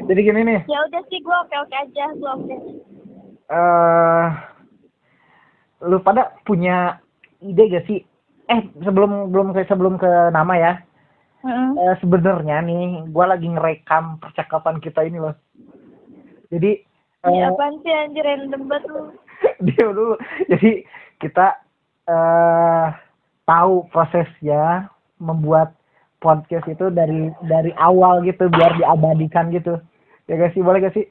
Jadi 0.09 0.21
gini 0.25 0.41
nih, 0.45 0.61
ya 0.65 0.79
udah 0.89 1.03
sih 1.13 1.21
gue 1.21 1.37
oke 1.45 1.57
oke 1.61 1.77
aja 1.77 2.05
gue 2.17 2.31
oke 2.31 2.57
eh 3.49 4.27
lu 5.85 5.97
pada 6.05 6.37
punya 6.45 7.01
ide 7.41 7.69
gak 7.71 7.85
sih? 7.89 8.05
Eh 8.49 8.61
sebelum 8.81 9.29
belum 9.33 9.53
sebelum 9.55 10.01
ke 10.01 10.33
nama 10.33 10.55
ya. 10.57 10.73
Eh, 11.47 11.95
sebenarnya 12.03 12.59
nih, 12.67 13.07
gua 13.15 13.31
lagi 13.35 13.47
ngerekam 13.47 14.19
percakapan 14.19 14.83
kita 14.83 15.07
ini 15.07 15.23
loh. 15.23 15.35
Jadi 16.51 16.83
Ini 17.19 17.39
eh, 17.45 17.51
apaan 17.51 17.79
sih 17.83 17.93
anjir 17.93 18.25
random 18.25 18.63
banget 18.71 18.85
lu 18.91 19.03
dia 19.67 19.83
dulu. 19.91 20.15
Jadi 20.51 20.87
kita 21.23 21.47
eh 22.09 22.87
tahu 23.47 23.87
prosesnya 23.91 24.89
membuat 25.19 25.75
podcast 26.19 26.67
itu 26.67 26.91
dari 26.91 27.31
dari 27.47 27.71
awal 27.79 28.23
gitu 28.27 28.51
biar 28.51 28.75
diabadikan 28.79 29.51
gitu. 29.55 29.79
Ya 30.31 30.37
gak 30.37 30.53
sih? 30.55 30.63
Boleh 30.63 30.83
gak 30.83 30.95
sih? 30.95 31.07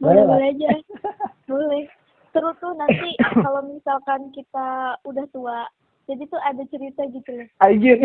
boleh 0.00 0.22
nggak? 0.22 0.28
boleh 0.28 0.48
aja 0.52 0.70
boleh 1.50 1.82
seru 2.32 2.50
tuh 2.60 2.72
nanti 2.76 3.10
kalau 3.44 3.62
misalkan 3.64 4.28
kita 4.32 4.98
udah 5.08 5.24
tua 5.32 5.58
jadi 6.06 6.22
tuh 6.30 6.38
ada 6.38 6.62
cerita 6.70 7.02
gitu 7.10 7.30
loh. 7.34 7.46
Anjir. 7.66 7.98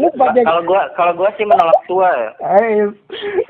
Lu 0.00 0.08
pada 0.20 0.40
Kalau 0.40 0.62
gua 0.64 0.88
kalau 0.96 1.12
gua 1.12 1.28
sih 1.36 1.44
menolak 1.44 1.76
tua. 1.84 2.08
Ya. 2.08 2.30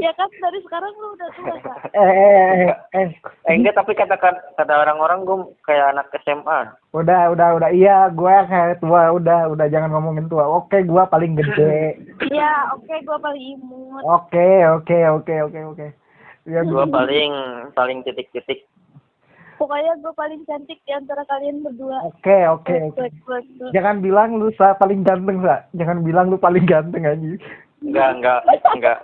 ya 0.03 0.11
kan 0.19 0.27
dari 0.43 0.59
sekarang 0.67 0.91
lu 0.99 1.15
udah 1.15 1.31
tua 1.39 1.55
kak. 1.63 1.79
Eh, 1.95 2.03
eh, 2.03 2.35
eh, 2.67 2.75
eh, 2.99 3.09
Eh, 3.47 3.55
enggak 3.55 3.79
tapi 3.79 3.95
kata 3.95 4.19
kata 4.59 4.75
orang-orang 4.75 5.23
gua 5.23 5.47
kayak 5.63 5.95
anak 5.95 6.11
SMA. 6.27 6.75
udah 6.91 7.31
udah 7.31 7.49
udah. 7.63 7.71
Iya 7.71 8.11
gua 8.11 8.43
kayak 8.51 8.83
tua. 8.83 9.15
Udah 9.15 9.47
udah 9.55 9.67
jangan 9.71 9.95
ngomongin 9.95 10.27
tua. 10.27 10.51
Oke 10.51 10.83
gua 10.83 11.07
paling 11.07 11.39
gede. 11.39 11.95
Iya 12.27 12.75
oke 12.75 12.95
gua 13.07 13.23
paling 13.23 13.55
imut. 13.55 14.03
Oke 14.03 14.67
oke 14.67 14.99
oke 15.23 15.35
oke 15.47 15.61
oke. 15.75 15.87
Ya 16.51 16.67
Gua 16.67 16.91
paling 16.91 17.33
paling 17.79 18.03
titik-titik. 18.03 18.67
Pokoknya 19.61 19.93
gua 20.01 20.17
paling 20.17 20.41
cantik 20.49 20.81
di 20.89 20.93
antara 20.97 21.21
kalian 21.29 21.61
berdua. 21.61 22.01
Oke 22.09 22.49
oke 22.49 22.73
oke. 22.89 23.05
buat 23.29 23.45
gua. 23.61 23.69
jangan 23.77 24.01
bilang 24.01 24.41
lu 24.41 24.49
sa 24.57 24.73
paling 24.81 25.05
ganteng 25.05 25.45
sa. 25.45 25.69
Jangan 25.77 26.01
bilang 26.01 26.33
lu 26.33 26.41
paling 26.41 26.65
ganteng 26.65 27.05
aja 27.05 27.29
Enggak 27.85 28.09
enggak 28.17 28.41
enggak. 28.73 28.99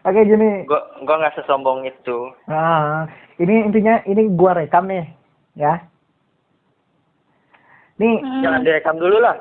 oke 0.08 0.20
gini. 0.24 0.64
Gua 0.64 0.80
gua 1.04 1.16
nggak 1.20 1.36
sesombong 1.36 1.84
itu. 1.84 2.32
nah 2.48 3.04
ini 3.36 3.68
intinya 3.68 4.00
ini 4.08 4.32
gua 4.32 4.56
rekam 4.56 4.88
nih 4.88 5.04
ya. 5.52 5.84
Nih. 8.00 8.24
Hmm, 8.24 8.40
Jangan 8.40 8.64
direkam 8.64 8.96
dulu 8.96 9.20
lah. 9.20 9.36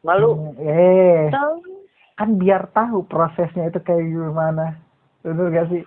Malu. 0.00 0.56
eh. 0.64 1.28
Tahu. 1.28 1.54
Kan 2.16 2.40
biar 2.40 2.72
tahu 2.72 3.04
prosesnya 3.04 3.68
itu 3.68 3.78
kayak 3.84 4.02
gimana. 4.02 4.80
Bener 5.22 5.54
gak 5.54 5.70
sih 5.70 5.86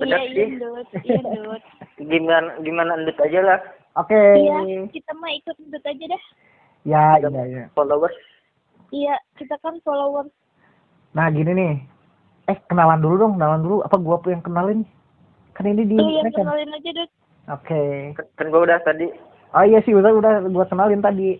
Bener 0.00 0.18
iya 0.24 0.44
sih. 0.48 0.56
dut 0.56 0.88
iya 1.02 1.20
dut 1.22 1.62
Gimana 2.10 2.56
gimana 2.58 2.96
endut 2.96 3.18
aja 3.18 3.40
lah. 3.40 3.60
oke 3.94 4.16
iya 4.16 4.58
kita 4.88 5.12
mah 5.14 5.30
ikut 5.30 5.56
dut 5.62 5.84
aja 5.84 6.04
dah 6.06 6.22
ya 6.82 7.02
iya 7.18 7.42
iya 7.44 7.64
Followers. 7.70 8.16
iya 8.90 9.14
kita 9.36 9.54
kan 9.60 9.76
followers 9.80 10.32
Nah 11.10 11.26
gini 11.26 11.50
nih, 11.50 11.74
eh 12.46 12.54
kenalan 12.64 13.02
dulu 13.02 13.18
dong, 13.18 13.32
kenalan 13.34 13.60
dulu. 13.60 13.82
Apa 13.82 13.98
gua 13.98 14.22
yang 14.24 14.38
kenalin? 14.40 14.86
Kan 15.52 15.66
ini 15.66 15.82
di 15.82 15.98
rekam. 15.98 16.46
kenalin 16.46 16.70
aja 16.70 16.90
dut 16.94 17.10
Oke. 17.50 18.14
Kan, 18.14 18.26
kan 18.38 18.46
gua 18.48 18.62
udah 18.62 18.78
tadi. 18.80 19.10
Oh 19.50 19.66
iya 19.66 19.82
sih 19.82 19.90
udah 19.90 20.14
udah 20.14 20.46
gua 20.46 20.64
kenalin 20.64 21.02
tadi. 21.02 21.34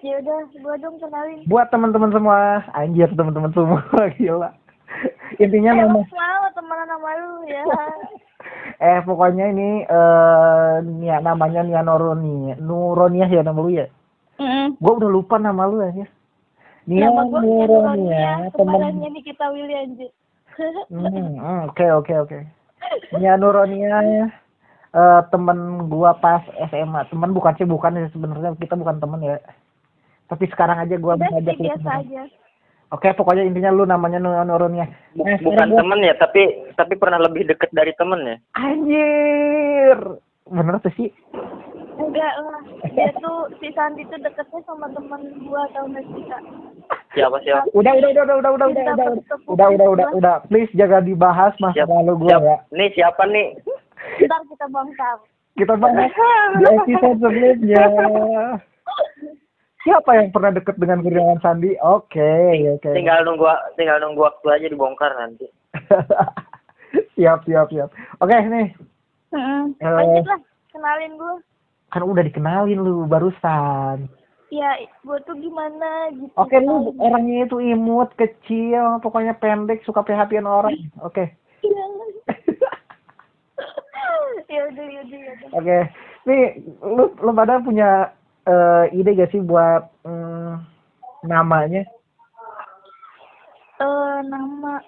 ya 0.00 0.18
udah 0.18 0.38
gua 0.56 0.74
dong 0.78 0.98
kenalin 0.98 1.42
Buat 1.46 1.70
teman-teman 1.70 2.10
semua, 2.10 2.62
anjir 2.72 3.10
teman-teman 3.10 3.50
semua 3.50 3.82
gila. 4.14 4.50
Intinya 5.42 5.70
nama 5.74 6.00
Emang 6.00 6.06
mau 6.08 6.48
temenan 6.52 6.88
sama 6.88 7.10
lu 7.16 7.32
ya 7.48 7.64
eh 8.90 8.98
pokoknya 9.06 9.44
ini 9.54 9.86
eh 9.86 10.74
Nia 10.82 11.22
namanya 11.22 11.62
Nia 11.62 11.82
Nuroni 11.86 12.56
Nuroniah 12.58 13.30
ya 13.30 13.42
nama 13.46 13.60
lu 13.62 13.70
ya. 13.70 13.86
Mm. 14.42 14.80
Gua 14.82 14.92
udah 14.98 15.10
lupa 15.10 15.36
nama 15.38 15.70
lu 15.70 15.78
aja. 15.78 16.06
Nia 16.90 17.06
Nuroniah, 17.06 17.66
Nuroniah, 17.70 18.38
teman 18.50 18.98
Nikita 18.98 19.46
Willy 19.54 19.74
anjir. 19.76 20.10
Hmm, 20.92 21.08
hmm, 21.08 21.72
Oke 21.72 21.88
oke 21.88 22.12
oke. 22.12 22.38
Nia 23.16 23.40
Nuronia 23.40 24.28
eh 24.92 25.20
temen 25.32 25.88
gua 25.88 26.12
pas 26.18 26.44
SMA. 26.68 27.08
Temen 27.08 27.32
bukan 27.32 27.56
sih 27.56 27.64
bukan 27.64 27.96
ya 27.96 28.10
sebenarnya 28.12 28.52
kita 28.60 28.76
bukan 28.76 29.00
temen 29.00 29.24
ya. 29.24 29.40
Tapi 30.28 30.44
sekarang 30.52 30.76
aja 30.82 30.92
gua 31.00 31.16
Udah 31.16 31.30
ngajak 31.32 31.56
sih 31.56 31.64
lu 31.64 31.68
biasa 31.72 31.90
aja. 32.04 32.22
Oke 32.92 33.08
pokoknya 33.10 33.42
intinya 33.42 33.72
lu 33.72 33.82
namanya. 33.82 34.20
Bu- 34.20 35.24
Nah, 35.24 35.40
bukan 35.40 35.68
temen 35.72 36.00
ya, 36.02 36.12
tapi 36.14 36.44
tapi 36.74 36.94
pernah 36.94 37.16
lebih 37.18 37.48
deket 37.48 37.72
dari 37.72 37.96
temen 37.96 38.20
ya. 38.22 38.36
Anjir. 38.54 39.98
Bener 40.44 40.76
tuh 40.78 40.92
sih. 40.92 41.08
Enggak 41.94 42.34
lah. 42.38 42.60
Dia 42.90 43.08
tuh 43.16 43.48
si 43.56 43.72
Sandi 43.72 44.04
tuh 44.06 44.20
deketnya 44.20 44.60
sama 44.62 44.88
teman 44.90 45.20
gua 45.42 45.64
tau 45.70 45.88
gak 45.88 46.04
sih 46.06 46.24
kak? 46.26 46.42
Siapa 47.12 47.36
siapa? 47.40 47.64
Udah 47.70 47.92
udah 47.94 48.10
udah 48.10 48.22
udah 48.22 48.36
udah 48.36 48.50
udah 48.50 48.66
udah 48.66 48.82
Kita 48.82 48.92
udah 48.92 49.08
udah 49.48 49.68
udah 49.68 49.88
udah 49.88 50.08
udah 50.12 50.34
please 50.46 50.72
jaga 50.72 51.00
dibahas 51.00 51.52
masa 51.58 51.76
Siap, 51.78 51.88
lalu 51.88 52.12
gua 52.18 52.28
siap. 52.28 52.40
ya. 52.42 52.56
Nih 52.70 52.88
siapa 52.92 53.22
nih? 53.26 53.48
Ntar 54.18 54.40
kita 54.46 54.66
bongkar. 54.68 55.16
Kita 55.54 55.74
bahas 55.76 56.12
di 56.58 56.64
episode 56.66 57.18
sebelumnya. 57.18 57.84
Siapa 59.82 60.14
yang 60.14 60.30
pernah 60.30 60.54
deket 60.54 60.78
dengan 60.78 61.02
Kurniawan 61.02 61.42
Sandi? 61.42 61.74
Oke, 61.82 62.54
oke. 62.78 62.94
Tinggal 62.94 63.26
nunggu 63.26 63.50
tinggal 63.74 63.98
nunggu 63.98 64.22
waktu 64.22 64.46
aja 64.54 64.66
dibongkar 64.70 65.10
nanti. 65.18 65.50
siap, 67.18 67.42
siap, 67.42 67.66
siap. 67.66 67.90
Oke, 68.22 68.30
nih. 68.30 68.70
Heeh. 69.34 69.62
Eh. 69.82 69.90
Lanjut 69.90 70.26
lah. 70.30 70.40
Kenalin 70.70 71.18
gua. 71.18 71.34
Kan 71.90 72.06
udah 72.06 72.22
dikenalin 72.22 72.78
lu 72.78 73.10
barusan. 73.10 74.06
Ya, 74.54 74.70
gua 75.02 75.18
tuh 75.26 75.34
gimana 75.42 76.14
gitu. 76.14 76.30
Oke, 76.38 76.62
lu 76.62 76.94
orangnya 77.02 77.50
itu 77.50 77.58
imut, 77.58 78.14
kecil, 78.14 79.02
pokoknya 79.02 79.34
pendek, 79.42 79.82
suka 79.82 80.06
perhatian 80.06 80.46
orang. 80.46 80.78
Oke. 81.02 81.26
Iya. 81.66 81.84
ya 84.52 84.62
ya 84.70 85.02
ya. 85.10 85.32
Oke. 85.58 85.78
Nih, 86.22 86.62
lu 86.86 87.10
lu 87.18 87.30
pada 87.34 87.58
punya 87.58 88.14
eh, 88.44 88.84
ide 88.92 89.10
gak 89.14 89.30
sih 89.30 89.38
buat 89.38 89.86
mm, 90.02 90.52
namanya? 91.24 91.82
Eh, 93.78 94.18
nama 94.24 94.78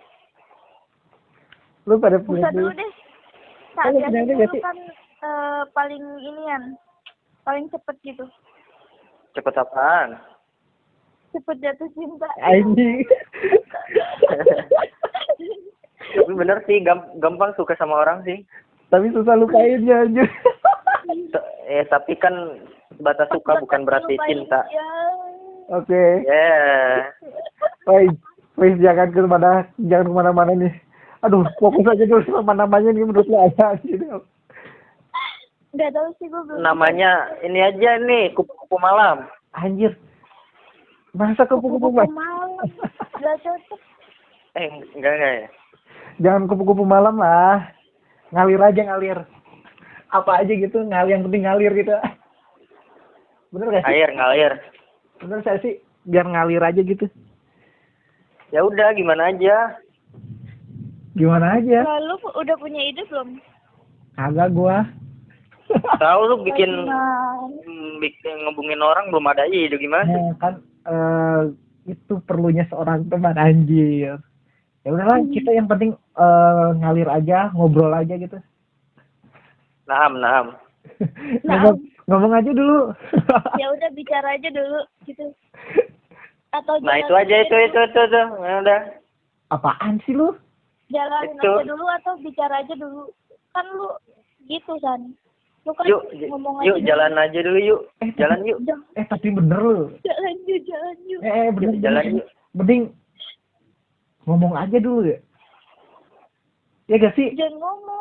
Lu 1.84 2.00
pada 2.00 2.16
punya 2.16 2.48
dulu 2.48 2.72
deh. 2.72 2.90
Kan 3.74 3.92
dulu 3.92 4.32
gak 4.34 4.50
sih? 4.50 4.60
kan 4.60 4.76
eh, 5.20 5.62
paling 5.70 6.04
inian, 6.18 6.62
paling 7.42 7.68
cepet 7.68 7.96
gitu. 8.02 8.24
Cepet 9.32 9.54
apaan? 9.54 10.16
Cepet 11.30 11.56
jatuh 11.60 11.90
cinta. 11.92 12.24
Anjing. 12.40 13.02
Tapi 16.14 16.32
bener 16.32 16.62
sih, 16.64 16.78
gam- 16.80 17.10
gampang 17.18 17.50
suka 17.54 17.74
sama 17.74 18.00
orang 18.00 18.22
sih. 18.22 18.46
Tapi 18.88 19.10
susah 19.10 19.34
lupainnya 19.34 20.06
anjir. 20.06 20.28
T- 21.04 21.48
Eh 21.66 21.82
tapi 21.88 22.14
kan 22.14 22.32
batas 23.00 23.28
suka 23.30 23.58
bukan 23.62 23.82
berarti 23.86 24.14
Lupain, 24.14 24.28
cinta. 24.28 24.60
Ya. 24.70 24.88
Oke. 25.72 26.04
Ya. 26.28 26.52
Baik, 27.88 28.14
please 28.54 28.80
jangan 28.80 29.08
ke 29.10 29.20
mana 29.24 29.64
jangan 29.88 30.10
ke 30.10 30.14
mana-mana 30.14 30.52
nih. 30.54 30.74
Aduh, 31.24 31.48
fokus 31.56 31.88
aja 31.88 32.04
dulu 32.04 32.20
sama 32.28 32.52
namanya 32.52 32.92
nih 32.92 33.00
menurut 33.00 33.24
lo 33.32 33.48
aja 33.48 33.80
gitu. 33.80 34.20
Gak 35.74 35.90
tahu 35.90 36.08
sih 36.20 36.28
gue 36.30 36.42
belum. 36.44 36.62
Namanya 36.62 37.34
ini 37.42 37.58
aja 37.58 37.98
nih, 37.98 38.30
kupu-kupu 38.36 38.78
malam. 38.78 39.26
Anjir. 39.56 39.96
Masa 41.16 41.48
kupu-kupu 41.48 41.90
malam. 41.90 42.12
Gak 43.18 43.36
cocok. 43.42 43.80
Eh, 44.54 44.70
enggak 44.94 45.12
enggak 45.18 45.32
ya. 45.34 45.48
Jangan 46.22 46.46
kupu-kupu 46.46 46.86
malam 46.86 47.18
lah. 47.18 47.72
Ngalir 48.30 48.60
aja 48.62 48.82
ngalir. 48.86 49.18
Apa 50.14 50.46
aja 50.46 50.52
gitu, 50.54 50.78
ngalir 50.86 51.18
yang 51.18 51.24
penting 51.26 51.42
ngalir 51.42 51.72
gitu. 51.74 51.96
Bener 53.54 53.70
gak 53.70 53.86
sih? 53.86 53.94
Air 53.94 54.10
ngalir. 54.10 54.52
Bener 55.22 55.38
saya 55.46 55.58
sih 55.62 55.78
biar 56.10 56.26
ngalir 56.26 56.58
aja 56.58 56.82
gitu. 56.82 57.06
Ya 58.50 58.66
udah, 58.66 58.90
gimana 58.98 59.30
aja. 59.30 59.78
Gimana 61.14 61.62
aja? 61.62 61.86
Lalu 61.86 62.18
udah 62.34 62.56
punya 62.58 62.82
ide 62.82 63.06
belum? 63.06 63.38
Agak 64.18 64.50
gua. 64.50 64.82
Tahu 66.02 66.20
lu 66.28 66.36
bikin 66.42 66.70
Nah, 66.84 67.46
mm, 67.46 68.02
bikin 68.02 68.36
ngebungin 68.44 68.82
orang 68.82 69.08
belum 69.14 69.30
ada 69.30 69.46
aja 69.46 69.54
itu 69.54 69.78
gimana? 69.78 70.10
Nah, 70.10 70.34
kan 70.42 70.54
eh, 70.84 71.42
itu 71.88 72.18
perlunya 72.26 72.66
seorang 72.66 73.06
teman 73.06 73.38
anjir. 73.38 74.18
Ya 74.84 74.88
udahlah, 74.90 75.24
kita 75.30 75.54
yang 75.54 75.70
penting 75.70 75.94
eh, 75.94 76.68
ngalir 76.82 77.06
aja, 77.06 77.54
ngobrol 77.54 77.94
aja 77.94 78.18
gitu. 78.18 78.36
Naham, 79.86 80.18
naham. 80.18 80.46
Nah. 81.48 81.72
Ngomong 82.06 82.32
aja 82.32 82.50
dulu 82.50 82.92
ya 83.60 83.66
udah 83.68 83.90
bicara 83.92 84.28
aja 84.34 84.48
dulu 84.48 84.80
gitu 85.04 85.24
atau 86.50 86.74
Nah 86.78 86.94
jalan 86.94 87.02
itu 87.02 87.12
aja 87.16 87.36
itu 87.40 87.56
itu 87.62 87.78
itu 87.82 88.02
tuh. 88.04 88.26
Ya 88.38 88.54
udah. 88.60 88.80
apaan 89.50 89.98
sih 90.02 90.12
lu 90.12 90.30
jalanin 90.86 91.34
Itu. 91.34 91.50
aja 91.50 91.64
dulu 91.66 91.84
atau 91.92 92.12
bicara 92.20 92.54
aja 92.58 92.74
dulu 92.74 93.10
kan 93.50 93.66
lu 93.68 93.88
gitu 94.44 94.74
san 94.78 95.14
lu 95.62 95.72
kan 95.72 95.84
Yuk, 95.84 96.02
ngomong 96.28 96.60
yuk 96.62 96.76
aja 96.76 96.86
jalan 96.86 97.12
aja 97.16 97.38
dulu 97.40 97.58
yuk. 97.58 97.80
Eh, 97.98 98.12
Jalan 98.14 98.44
yuk. 98.44 98.58
dulu. 98.60 98.84
Eh 98.94 99.04
tapi 99.04 99.26
bener 99.28 99.58
lu 99.58 99.76
jalan 100.00 100.34
yuk 100.44 100.60
jalan 100.62 100.96
yuk 101.04 101.20
eh, 101.20 101.32
eh 101.32 101.48
bener 101.50 101.70
Yuk, 101.70 101.80
jalan 101.80 102.04
yuk. 102.14 102.26
mending 102.52 102.82
ngomong 104.22 104.54
aja 104.54 104.76
dulu 104.76 105.00
ya 105.04 105.18
ya 106.86 106.96
gak 106.98 107.14
sih 107.14 107.32
jangan 107.34 107.56
ngomong 107.58 107.92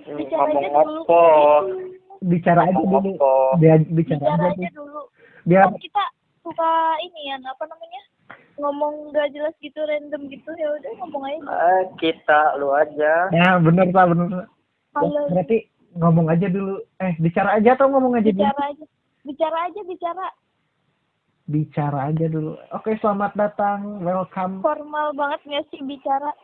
Hmm, 0.00 0.16
bicara 0.16 0.40
aja 0.46 0.56
ngomong 0.56 0.86
dulu 0.86 1.02
apa? 1.02 1.20
Gitu. 1.68 1.97
Bicara 2.22 2.66
aja 2.66 2.74
dulu. 2.74 3.14
biar 3.58 3.78
bicara 3.86 4.20
bicara 4.22 4.44
aja 4.50 4.58
aja 4.58 4.70
dulu. 4.74 5.02
biar 5.46 5.62
kan 5.68 5.78
kita 5.78 6.04
suka 6.42 6.70
ini 7.04 7.30
ya 7.30 7.36
apa 7.42 7.64
namanya 7.68 8.02
ngomong 8.58 9.14
gak 9.14 9.30
jelas 9.30 9.54
gitu 9.62 9.78
random 9.86 10.26
gitu. 10.28 10.50
Ya 10.58 10.68
udah 10.74 10.92
ngomong 11.04 11.22
aja 11.30 11.40
Ah, 11.46 11.82
kita 12.02 12.40
lu 12.58 12.74
aja. 12.74 13.30
ya 13.30 13.48
bener 13.62 13.86
pak 13.94 14.10
bener. 14.10 14.50
Ya, 14.98 15.20
berarti 15.30 15.58
ngomong 15.94 16.26
aja 16.26 16.46
dulu. 16.50 16.82
Eh 16.98 17.14
bicara 17.22 17.54
aja 17.54 17.78
atau 17.78 17.86
ngomong 17.86 18.18
aja 18.18 18.34
dulu? 18.34 18.42
Bicara 18.42 18.62
aja. 18.74 18.84
Bicara 19.22 19.58
aja 19.70 19.80
bicara. 19.86 20.26
Bicara 21.48 21.98
aja 22.10 22.26
dulu. 22.26 22.52
Oke 22.74 22.98
selamat 22.98 23.32
datang. 23.38 24.02
Welcome. 24.02 24.60
Formal 24.60 25.14
banget 25.14 25.40
nggak 25.46 25.64
sih 25.70 25.80
bicara? 25.86 26.34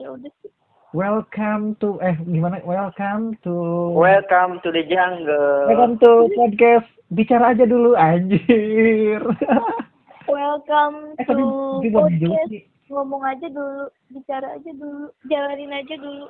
Ya 0.00 0.08
udah 0.14 0.32
sih 0.40 0.50
welcome 0.92 1.76
to 1.76 2.00
eh 2.00 2.16
gimana? 2.22 2.60
Welcome 2.62 3.36
to 3.42 3.54
Welcome 3.92 4.60
to 4.62 4.68
the 4.70 4.84
jungle. 4.84 5.68
welcome 5.68 5.96
to 5.98 6.10
podcast. 6.32 6.88
Bicara 7.08 7.52
aja 7.52 7.64
dulu 7.64 7.92
anjir. 7.94 9.20
Welcome 10.28 11.16
eh 11.16 11.24
to 11.24 11.36
tapi 11.80 11.88
podcast. 11.88 12.52
ngomong 12.88 13.22
aja 13.22 13.48
dulu 13.48 13.88
bicara 14.10 14.48
aja 14.54 14.70
dulu 14.70 15.08
jalanin 15.24 15.72
aja 15.72 15.94
dulu. 15.96 16.26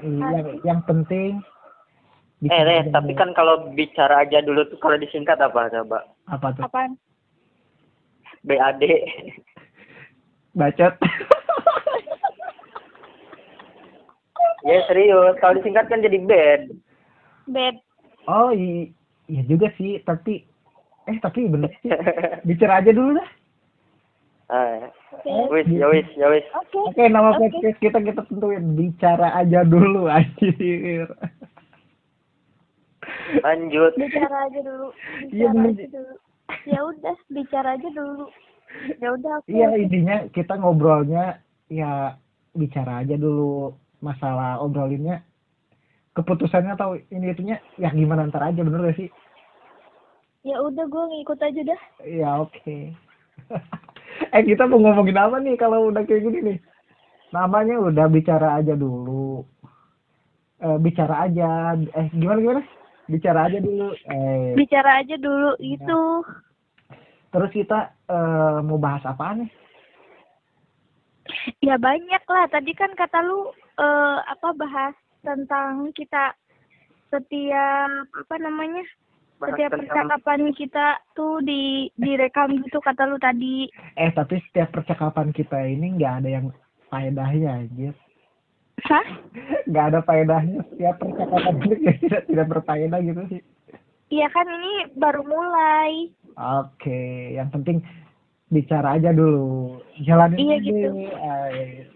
Yang 0.00 0.46
yang 0.64 0.80
penting 0.84 1.42
Eh, 2.40 2.62
Re, 2.64 2.88
tapi 2.88 3.12
dulu. 3.12 3.20
kan 3.20 3.30
kalau 3.36 3.68
bicara 3.74 4.24
aja 4.24 4.40
dulu 4.40 4.64
tuh 4.64 4.80
kalau 4.80 4.96
disingkat 4.96 5.36
apa 5.36 5.68
coba? 5.68 6.08
apa 6.24 6.46
tuh? 6.54 6.64
Apaan? 6.64 6.96
BAD. 8.40 8.80
bacot 10.52 10.94
ya 14.62 14.84
serius, 14.86 15.34
kalau 15.40 15.56
disingkat 15.56 15.88
kan 15.88 16.00
jadi 16.00 16.18
bad. 16.22 16.62
bed. 17.46 17.76
Oh 18.24 18.52
i- 18.52 18.92
iya 19.26 19.42
juga 19.44 19.72
sih. 19.74 19.98
Tapi 20.02 20.44
eh 21.06 21.18
tapi 21.18 21.48
bener 21.48 21.72
sih. 21.80 21.90
Bicara 22.44 22.78
aja 22.78 22.92
dulu 22.92 23.16
dah. 23.16 23.30
Ah, 24.50 24.90
oke. 25.14 25.54
Wis, 25.54 25.66
ya 25.70 25.86
wis, 25.86 26.06
ya 26.18 26.26
wis. 26.26 26.42
oke. 26.52 26.90
Oke 26.90 27.06
nama 27.06 27.34
Oke. 27.34 27.46
podcast 27.50 27.78
kita 27.78 27.98
kita 28.02 28.22
tentuin. 28.26 28.74
Bicara 28.74 29.30
aja 29.34 29.62
dulu 29.62 30.10
anjir. 30.10 31.06
Lanjut. 33.42 33.92
bicara 33.96 34.50
aja 34.50 34.60
dulu. 34.60 34.88
Iya, 35.30 35.48
bener. 35.54 35.86
ya 36.66 36.80
udah 36.82 37.16
bicara 37.30 37.78
aja 37.78 37.88
dulu. 37.94 38.26
Ya 39.02 39.08
udah 39.14 39.32
oke 39.42 39.50
Iya 39.50 39.66
intinya 39.78 40.16
kita 40.30 40.54
ngobrolnya 40.58 41.38
ya 41.66 42.14
bicara 42.54 43.02
aja 43.02 43.14
dulu 43.14 43.74
masalah 44.00 44.60
obrolinnya 44.60 45.22
keputusannya 46.16 46.74
atau 46.74 46.98
ini 47.12 47.30
itunya 47.30 47.56
ya 47.78 47.92
gimana 47.94 48.26
ntar 48.28 48.42
aja 48.50 48.60
bener 48.66 48.90
gak 48.90 48.98
sih? 48.98 49.08
ya 50.42 50.56
udah 50.58 50.84
gue 50.88 51.04
ngikut 51.04 51.38
aja 51.38 51.60
dah 51.62 51.80
Ya 52.02 52.30
oke. 52.40 52.96
eh 54.36 54.42
kita 54.42 54.64
mau 54.64 54.80
ngomongin 54.80 55.20
apa 55.20 55.36
nih 55.38 55.54
kalau 55.60 55.92
udah 55.92 56.02
kayak 56.08 56.24
gini 56.24 56.38
nih? 56.40 56.58
Namanya 57.30 57.76
udah 57.78 58.08
bicara 58.08 58.58
aja 58.58 58.72
dulu. 58.72 59.44
Eh, 60.64 60.78
bicara 60.80 61.28
aja. 61.28 61.76
Eh 61.76 62.08
gimana 62.16 62.40
gimana? 62.40 62.62
Bicara 63.04 63.52
aja 63.52 63.60
dulu. 63.60 63.92
Eh 64.08 64.56
bicara 64.56 65.04
aja 65.04 65.14
dulu 65.20 65.54
gitu 65.60 66.24
terus 67.30 67.50
kita 67.54 67.94
eh, 68.10 68.58
mau 68.66 68.78
bahas 68.78 69.02
apa 69.06 69.38
nih? 69.38 69.50
Ya 71.60 71.76
banyak 71.76 72.22
lah 72.22 72.44
tadi 72.46 72.72
kan 72.72 72.92
kata 72.92 73.20
lu 73.20 73.48
eh, 73.76 74.18
apa 74.22 74.48
bahas 74.52 74.94
tentang 75.20 75.92
kita 75.92 76.32
setiap 77.08 77.90
apa 78.14 78.34
namanya 78.38 78.84
Bahas 79.36 79.56
setiap 79.56 79.72
tentang- 79.72 79.88
percakapan 80.04 80.40
kita 80.52 80.86
tuh 81.12 81.40
di 81.40 81.88
direkam 81.96 82.60
gitu 82.60 82.76
kata 82.76 83.08
lu 83.08 83.16
tadi. 83.16 83.72
Eh 83.96 84.12
tapi 84.12 84.36
setiap 84.44 84.68
percakapan 84.70 85.32
kita 85.32 85.56
ini 85.60 85.96
nggak 85.96 86.14
ada 86.20 86.28
yang 86.28 86.46
faedahnya 86.86 87.64
anjir. 87.64 87.94
hah? 88.84 89.06
Nggak 89.64 89.84
ada 89.90 90.00
faedahnya. 90.04 90.60
Setiap 90.68 90.96
percakapan 90.98 91.54
ini 91.56 91.92
tidak 91.98 92.22
tidak 92.28 92.46
berfaedah 92.48 93.00
gitu 93.00 93.22
sih. 93.28 93.40
Iya 94.10 94.28
kan 94.28 94.44
ini 94.44 94.72
baru 94.94 95.24
mulai. 95.24 96.12
Oke 96.36 97.00
yang 97.32 97.48
penting 97.48 97.80
bicara 98.50 98.98
aja 98.98 99.10
dulu 99.10 99.78
jalanin 100.00 100.36
Iya, 100.36 100.52
aja 100.52 100.66
gitu. 100.66 100.90
Ay. 101.16 101.86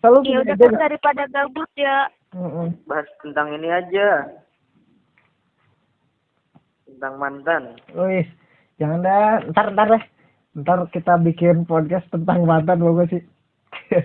selalu 0.00 0.18
ya 0.18 0.24
punya 0.24 0.40
udah 0.42 0.56
kan 0.56 0.72
daripada 0.80 1.22
gabut 1.28 1.70
ya 1.76 2.08
Mm-mm. 2.30 2.72
Bahas 2.86 3.04
tentang 3.20 3.52
ini 3.52 3.68
aja. 3.68 4.30
Tentang 6.86 7.18
mantan. 7.18 7.74
Wih, 7.90 8.22
jangan 8.78 9.02
dah 9.02 9.42
ntar 9.50 9.66
ntar 9.70 9.88
deh 9.90 10.04
ntar 10.56 10.78
kita 10.88 11.18
bikin 11.18 11.62
podcast 11.64 12.06
tentang 12.08 12.42
mantan 12.42 12.80
bagus 12.80 13.10
sih 13.10 13.22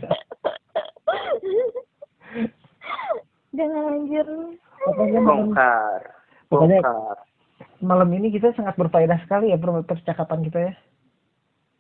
jangan 3.55 3.83
anjir 3.95 4.27
pokoknya 4.81 5.19
Bongkar. 5.21 5.99
Pokoknya- 6.47 6.81
Bongkar. 6.81 7.17
Malam 7.79 8.09
ini 8.11 8.31
kita 8.31 8.53
sangat 8.53 8.75
berfaedah 8.75 9.19
sekali 9.23 9.51
ya 9.51 9.57
per- 9.57 9.83
percakapan 9.83 10.39
kita 10.43 10.59
ya. 10.59 10.73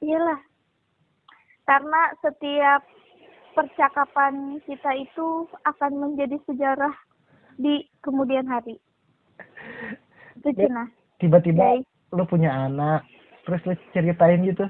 Iyalah. 0.01 0.39
Karena 1.65 2.01
setiap 2.21 2.81
percakapan 3.53 4.59
kita 4.63 4.91
itu 4.93 5.27
akan 5.63 5.91
menjadi 5.95 6.35
sejarah 6.45 6.91
di 7.55 7.87
kemudian 7.99 8.45
hari. 8.45 8.75
Itu 10.35 10.51
Ya. 10.51 10.67
Cina. 10.67 10.83
tiba-tiba 11.15 11.79
lu 12.11 12.23
punya 12.27 12.51
anak 12.67 13.07
terus 13.47 13.63
lu 13.63 13.73
ceritain 13.91 14.43
gitu. 14.43 14.67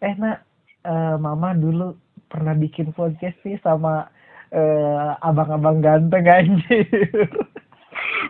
Eh 0.00 0.14
nak 0.16 0.42
eh, 0.82 1.16
mama 1.20 1.52
dulu 1.52 1.92
pernah 2.26 2.56
bikin 2.56 2.90
podcast 2.92 3.36
nih 3.44 3.60
sama 3.60 4.08
eh, 4.50 5.10
abang-abang 5.20 5.84
ganteng 5.84 6.24
anjir 6.24 6.88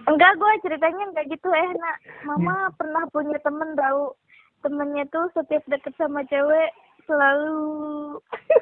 enggak 0.08 0.32
gue 0.36 0.52
ceritanya 0.64 1.04
enggak 1.12 1.26
gitu 1.28 1.48
eh 1.48 1.70
nak. 1.76 1.96
Mama 2.24 2.72
pernah 2.74 3.04
punya 3.08 3.38
temen 3.40 3.76
tahu 3.76 4.12
temennya 4.60 5.04
tuh 5.08 5.30
setiap 5.32 5.62
deket 5.68 5.94
sama 5.94 6.26
cewek 6.26 6.70
selalu 7.06 8.18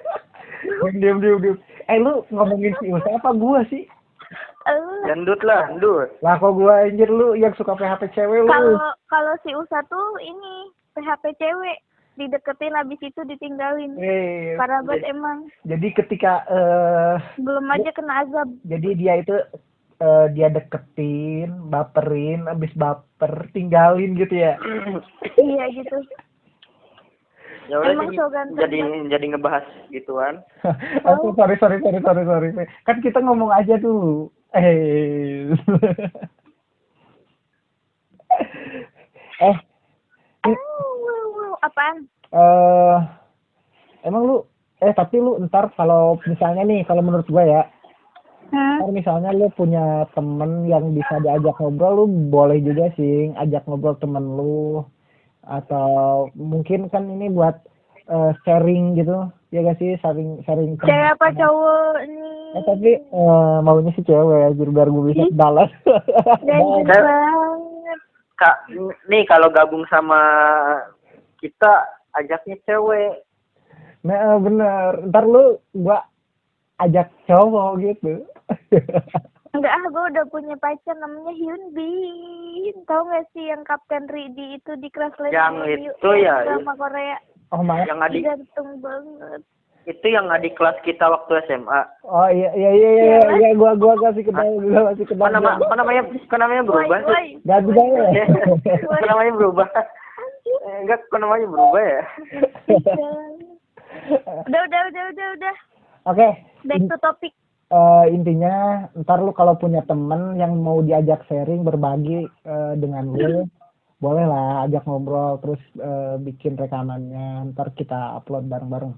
diam 1.00 1.00
diam 1.00 1.18
diam 1.18 1.38
diam. 1.40 1.56
Eh 1.88 1.98
lu 1.98 2.22
ngomongin 2.30 2.74
si 2.78 2.90
Usa 2.90 3.10
apa 3.16 3.30
gua 3.32 3.62
sih? 3.66 3.86
Eh, 4.66 4.98
Gendut 5.06 5.38
lah, 5.46 5.70
gendut. 5.70 6.10
lah 6.18 6.34
kok 6.36 6.58
gua 6.58 6.90
anjir 6.90 7.06
lu 7.06 7.38
yang 7.38 7.54
suka 7.54 7.78
PHP 7.78 8.10
cewek 8.12 8.42
lu? 8.42 8.50
Kalau 8.50 8.90
kalau 9.06 9.34
si 9.46 9.54
Usa 9.54 9.82
tuh 9.86 10.18
ini 10.18 10.70
PHP 10.94 11.38
cewek. 11.38 11.78
Dideketin 12.16 12.72
habis 12.72 12.96
itu 13.04 13.20
ditinggalin. 13.28 13.92
Eh. 14.00 14.56
Parah 14.56 14.80
banget 14.80 15.04
emang. 15.12 15.52
Jadi 15.68 15.92
ketika 15.92 16.48
eh 16.48 17.20
belum 17.36 17.68
aja 17.68 17.92
kena 17.92 18.24
azab. 18.24 18.48
jadi 18.64 18.88
dia 18.96 19.14
itu 19.20 19.36
eh, 20.00 20.26
dia 20.32 20.48
deketin 20.52 21.70
baperin 21.72 22.48
abis 22.48 22.72
baper 22.76 23.48
tinggalin 23.52 24.16
gitu 24.16 24.34
ya 24.36 24.56
iya 25.40 25.64
gitu 25.72 25.96
Ya 27.66 27.82
udah 27.82 27.98
Emang 27.98 28.14
jadi, 28.14 28.18
so 28.22 28.30
ganteng 28.30 28.62
jadi 28.62 28.78
jadi 29.10 29.24
ngebahas 29.34 29.66
gituan. 29.90 30.38
Oh, 31.02 31.34
sorry, 31.34 31.58
sorry, 31.58 31.82
sorry, 31.82 31.98
sorry, 31.98 32.22
sorry. 32.22 32.50
Kan 32.86 33.02
kita 33.02 33.18
ngomong 33.18 33.50
aja 33.50 33.74
dulu. 33.74 34.30
Eh. 34.54 35.50
eh, 39.42 39.56
Uh, 40.46 41.58
apaan 41.58 42.06
eh, 42.30 42.96
emang 44.06 44.22
lu, 44.22 44.36
eh 44.78 44.94
tapi 44.94 45.18
lu 45.18 45.42
ntar 45.50 45.74
kalau 45.74 46.22
misalnya 46.22 46.62
nih, 46.62 46.86
kalau 46.86 47.02
menurut 47.02 47.26
gue 47.26 47.44
ya? 47.50 47.66
Ntar 48.52 48.90
misalnya 48.92 49.30
lu 49.32 49.50
punya 49.54 50.06
temen 50.14 50.68
yang 50.70 50.92
bisa 50.92 51.18
diajak 51.22 51.56
ngobrol, 51.58 52.04
lu 52.04 52.04
boleh 52.30 52.62
juga 52.62 52.92
sih 52.94 53.32
ajak 53.34 53.66
ngobrol 53.66 53.98
temen 53.98 54.24
lu. 54.36 54.84
Atau 55.46 56.28
mungkin 56.34 56.90
kan 56.90 57.06
ini 57.06 57.30
buat 57.30 57.58
eh, 58.06 58.32
sharing 58.46 58.98
gitu, 58.98 59.30
ya 59.50 59.62
gak 59.66 59.78
sih? 59.78 59.98
Sharing, 60.02 60.42
sharing. 60.46 60.78
cewek 60.78 61.14
apa 61.14 61.26
cowok 61.34 61.94
nih 62.06 62.26
Eh, 62.56 62.62
tapi 62.64 62.90
eh, 62.96 63.56
maunya 63.60 63.92
si 63.92 64.02
cewek 64.06 64.38
ya, 64.46 64.48
biar 64.54 64.88
gue 64.88 65.04
bisa 65.12 65.24
balas. 65.34 65.70
Dan- 66.46 66.86
banget. 66.86 67.98
Kak, 68.36 68.68
nih 69.08 69.24
kalau 69.24 69.48
gabung 69.48 69.88
sama 69.88 70.20
kita 71.40 71.88
ajaknya 72.20 72.56
cewek. 72.68 73.24
nah 74.06 74.38
bener, 74.38 75.02
ntar 75.10 75.24
lu 75.26 75.58
gua 75.74 76.04
ajak 76.78 77.10
cowok 77.26 77.80
gitu. 77.82 78.22
Enggak 79.56 79.72
ah, 79.72 79.84
gue 79.86 80.04
udah 80.12 80.24
punya 80.28 80.52
pacar 80.56 80.92
namanya 80.94 81.32
Hyun 81.32 81.72
Bin. 81.72 82.76
Tahu 82.84 83.02
gak 83.08 83.24
sih 83.32 83.48
yang 83.48 83.64
Kapten 83.64 84.04
Ridi 84.06 84.60
itu 84.60 84.76
di 84.76 84.92
kelas 84.92 85.16
lain 85.16 85.32
Yang 85.32 85.54
sama 85.54 85.64
itu 85.72 86.10
ya, 86.20 86.34
drama 86.44 86.74
Korea. 86.76 87.16
oh 87.50 87.62
maaf. 87.62 87.88
Yang 87.88 88.00
adik 88.02 88.22
Ganteng 88.22 88.68
banget. 88.78 89.40
itu 89.86 90.06
yang 90.10 90.26
adik 90.28 90.58
kelas 90.58 90.74
kita 90.82 91.06
waktu 91.06 91.40
SMA. 91.46 91.80
Oh 92.02 92.26
iya 92.26 92.50
iya 92.52 92.70
iya 92.70 92.90
iya 92.90 93.04
Iya, 93.06 93.18
iya 93.32 93.48
gua 93.54 93.72
gua 93.72 93.94
kasih 94.02 94.26
kenal 94.26 94.44
gua 94.58 94.90
kasih 94.92 95.06
kenal. 95.06 95.24
Apa 95.24 95.32
nama 95.32 95.50
apa 95.56 95.74
namanya? 95.74 96.02
Apa 96.04 96.36
namanya 96.36 96.62
berubah 96.66 96.98
sih? 97.00 97.38
Ganti 97.40 97.70
gaya. 97.70 98.04
Apa 98.90 99.06
namanya 99.06 99.32
berubah? 99.32 99.68
Eh, 100.46 100.76
Enggak, 100.82 101.06
kok 101.06 101.16
namanya 101.16 101.46
berubah 101.46 101.80
ya? 101.80 102.02
udah, 104.42 104.60
udah, 104.60 104.80
udah, 104.84 105.04
udah, 105.08 105.26
udah. 105.32 105.54
Oke. 106.06 106.28
Back 106.66 106.82
to 106.84 106.96
topic. 106.98 107.32
Eh, 107.70 108.04
intinya 108.12 108.86
ntar 109.02 109.22
lu 109.22 109.32
kalau 109.34 109.58
punya 109.58 109.82
temen 109.86 110.38
yang 110.38 110.58
mau 110.60 110.82
diajak 110.82 111.24
sharing 111.26 111.62
berbagi 111.66 112.26
eh, 112.26 112.72
dengan 112.78 113.10
lu 113.10 113.46
boleh 113.96 114.28
lah 114.28 114.68
ajak 114.68 114.84
ngobrol 114.84 115.40
terus 115.40 115.62
eh, 115.80 116.20
bikin 116.20 116.54
rekamannya 116.60 117.52
ntar 117.52 117.72
kita 117.72 118.18
upload 118.20 118.46
bareng-bareng. 118.46 118.92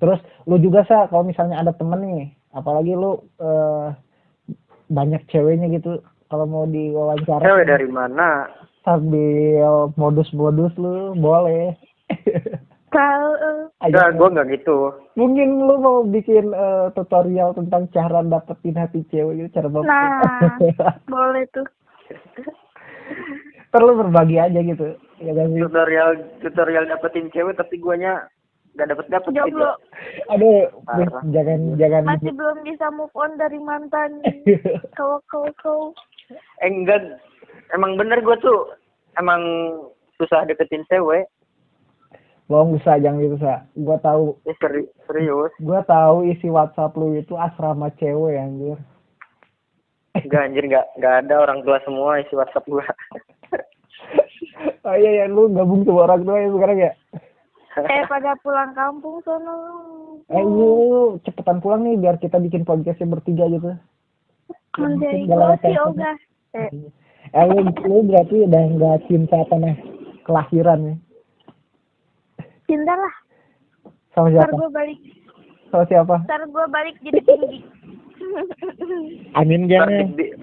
Terus 0.00 0.18
lu 0.50 0.58
juga 0.58 0.82
sa 0.88 1.06
kalau 1.06 1.22
misalnya 1.22 1.60
ada 1.60 1.72
temen 1.76 2.00
nih 2.02 2.28
apalagi 2.56 2.96
lu 2.96 3.20
eh, 3.38 3.88
banyak 4.88 5.22
ceweknya 5.32 5.68
gitu 5.74 6.00
kalau 6.28 6.44
mau 6.48 6.64
diwawancara 6.66 7.44
Cewek 7.44 7.68
dari 7.68 7.88
mana? 7.88 8.48
sambil 8.84 9.88
modus-modus 9.96 10.76
lu 10.76 11.16
boleh 11.16 11.72
Kalau 12.94 13.34
eh, 13.34 13.66
Enggak, 13.82 14.14
gue 14.14 14.28
enggak 14.30 14.48
gitu. 14.52 14.76
mungkin 15.14 15.48
lu 15.60 15.74
mau 15.76 15.98
bikin 16.02 16.46
eh, 16.48 16.86
tutorial 16.92 17.50
tentang 17.52 17.90
cara 17.90 18.22
dapetin 18.22 18.74
hati 18.74 19.02
cewek 19.04 19.34
gitu 19.36 19.48
cara 19.52 19.68
bapak 19.68 19.84
Nah. 19.84 20.54
boleh 21.10 21.44
tuh. 21.50 21.66
perlu 23.68 23.98
berbagi 23.98 24.38
aja 24.38 24.60
gitu 24.60 24.94
ya 25.18 25.32
kan 25.32 25.50
sih 25.50 25.60
Tutorial 25.60 26.10
tutorial 26.40 26.84
dapetin 26.86 27.26
cewek 27.28 27.54
tapi 27.54 27.76
guanya 27.76 28.30
enggak 28.72 28.90
dapet 28.90 29.06
dapet 29.08 29.30
gitu. 29.32 29.66
Aduh 30.28 30.66
Parah. 30.84 31.22
jangan 31.28 31.60
jangan 31.76 32.02
Masih 32.04 32.32
belum 32.32 32.58
bisa 32.62 32.86
move 32.90 33.14
on 33.14 33.34
dari 33.34 33.54
mantan. 33.56 34.18
Kau, 34.98 35.18
kau, 35.24 35.46
kau. 35.56 35.82
Eh, 36.58 36.66
enggak, 36.66 37.18
emang 37.70 37.94
bener 37.94 38.18
gue 38.18 38.34
tuh 38.36 38.74
emang 39.14 39.42
susah 40.16 40.42
deketin 40.44 40.82
cewek. 40.86 41.26
Bohong 42.46 42.74
bisa 42.74 42.96
jangan 42.96 43.18
gitu 43.18 43.36
sa 43.38 43.64
gua 43.74 43.96
tahu 43.98 44.36
seri- 44.58 44.92
serius. 45.04 45.52
gua 45.58 45.80
tahu 45.82 46.26
isi 46.26 46.46
WhatsApp 46.46 46.92
lu 46.92 47.14
itu 47.14 47.34
asrama 47.34 47.88
cewek 47.94 48.36
anjir 48.36 48.76
Enggak 50.14 50.46
anjir, 50.46 50.62
enggak, 50.64 50.86
enggak 50.94 51.14
ada 51.20 51.34
orang 51.40 51.58
tua 51.60 51.82
semua 51.82 52.16
isi 52.16 52.32
WhatsApp 52.32 52.62
gua. 52.64 52.84
oh 54.84 54.94
iya 54.94 55.10
ya 55.18 55.26
lu 55.26 55.48
gabung 55.48 55.82
sama 55.82 56.04
orang 56.04 56.22
tua 56.22 56.36
ya 56.36 56.48
sekarang 56.48 56.78
ya 56.80 56.92
Eh, 57.74 58.06
pada 58.06 58.38
pulang 58.38 58.70
kampung 58.70 59.18
sono. 59.20 59.56
eh 60.24 60.38
lu 60.38 60.70
cepetan 61.20 61.58
pulang 61.58 61.82
nih 61.82 61.98
biar 61.98 62.16
kita 62.16 62.38
bikin 62.38 62.62
podcastnya 62.62 63.10
bertiga 63.10 63.48
gitu 63.48 63.74
Menjadi 64.76 65.26
telepon. 65.26 65.74
ogah. 65.90 66.16
Eh, 66.54 66.70
eh 67.32 67.44
lu, 67.44 67.58
lu 67.82 67.96
berarti 68.04 68.46
udah 68.46 68.62
nggak 68.70 68.98
cinta 69.04 69.42
tanah 69.44 69.74
kelahiran 70.22 70.80
ya 70.84 70.94
cinta 72.64 72.94
lah. 72.94 73.14
sama 74.12 74.30
Ntar 74.30 74.46
siapa 74.46 74.54
gue 74.56 74.70
balik. 74.70 74.98
sama 75.68 75.84
siapa 75.86 76.14
Ntar 76.22 76.42
gue 76.46 76.64
balik 76.68 76.96
jadi 77.00 77.20
tinggi. 77.20 77.58
amin 79.38 79.66
Ntar 79.66 79.88
di- 80.14 80.34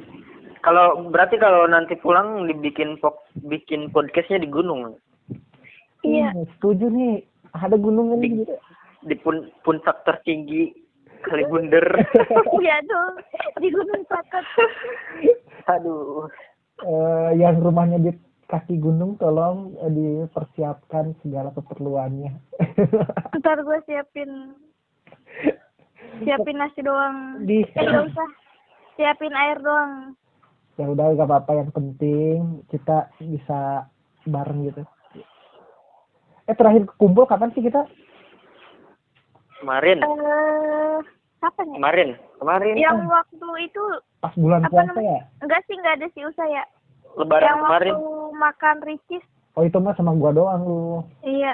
Kalau 0.61 1.09
berarti 1.09 1.35
kalau 1.35 1.65
nanti 1.65 1.97
pulang 1.97 2.45
dibikin 2.45 2.93
pok, 2.95 3.25
bikin 3.41 3.89
podcastnya 3.89 4.37
di 4.37 4.45
gunung, 4.45 4.93
Iya. 6.01 6.29
Hmm, 6.31 6.45
setuju 6.53 6.85
nih 6.87 7.25
ada 7.51 7.73
gunungan 7.75 8.21
Di- 8.21 8.29
gitu 8.35 8.53
di 9.01 9.17
pun, 9.17 9.49
puncak 9.61 10.05
tertinggi 10.05 10.69
Kalibunder. 11.21 11.81
Iya 12.61 12.77
tuh. 12.83 13.09
Di 13.57 13.69
Gunung 13.69 14.01
Pakat. 14.05 14.45
Aduh. 15.67 16.25
Eh, 16.81 17.29
yang 17.37 17.57
rumahnya 17.57 17.97
di 17.99 18.09
kaki 18.51 18.75
gunung 18.77 19.15
tolong 19.15 19.57
eh, 19.77 19.87
dipersiapkan 19.89 21.15
segala 21.17 21.49
keperluannya 21.51 22.35
Ntar 23.39 23.57
gue 23.59 23.79
siapin. 23.81 24.51
Siapin 26.21 26.55
nasi 26.55 26.81
doang. 26.81 27.41
di 27.41 27.63
Eh, 27.65 27.81
gak 27.81 28.05
usah. 28.05 28.29
Siapin 28.93 29.31
air 29.33 29.57
doang. 29.57 30.13
ya 30.75 30.85
udah 30.85 31.13
gak 31.13 31.25
apa-apa 31.25 31.51
yang 31.57 31.69
penting 31.69 32.37
kita 32.65 33.05
bisa 33.17 33.85
bareng 34.23 34.65
gitu 34.65 34.81
eh 36.43 36.53
terakhir 36.53 36.89
kumpul 36.95 37.23
kapan 37.23 37.51
sih 37.51 37.61
kita 37.61 37.85
Kemarin, 39.55 40.01
Eh, 40.01 40.97
kapan 41.39 41.65
ya? 41.67 41.75
kemarin, 41.77 42.09
kemarin. 42.35 42.73
Yang 42.75 42.97
waktu 43.05 43.37
itu 43.63 43.83
pas 44.19 44.33
bulan 44.33 44.61
Apa 44.63 44.73
puasa 44.73 44.89
namanya? 44.91 45.05
ya 45.05 45.19
enggak 45.39 45.61
sih 45.61 45.75
enggak 45.75 45.95
ada 45.95 46.07
si 46.09 46.19
Usa 46.21 46.45
ya. 46.47 46.63
Lebaran 47.13 47.45
yang 47.45 47.57
kemarin. 47.61 47.93
waktu 47.93 48.35
makan 48.35 48.75
Ricis. 48.81 49.23
oh 49.53 49.61
itu 49.61 49.77
mah 49.77 49.93
sama 49.93 50.13
gua 50.13 50.29
doang 50.31 50.61
lu 50.61 50.77
Iya. 51.21 51.53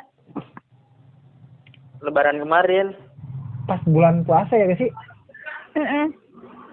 Lebaran 2.00 2.38
kemarin. 2.38 2.94
pas 3.64 3.80
bulan 3.84 4.22
puasa 4.22 4.54
ya 4.54 4.64
gak 4.66 4.78
sih 4.78 4.90
Mm-mm. 5.74 6.06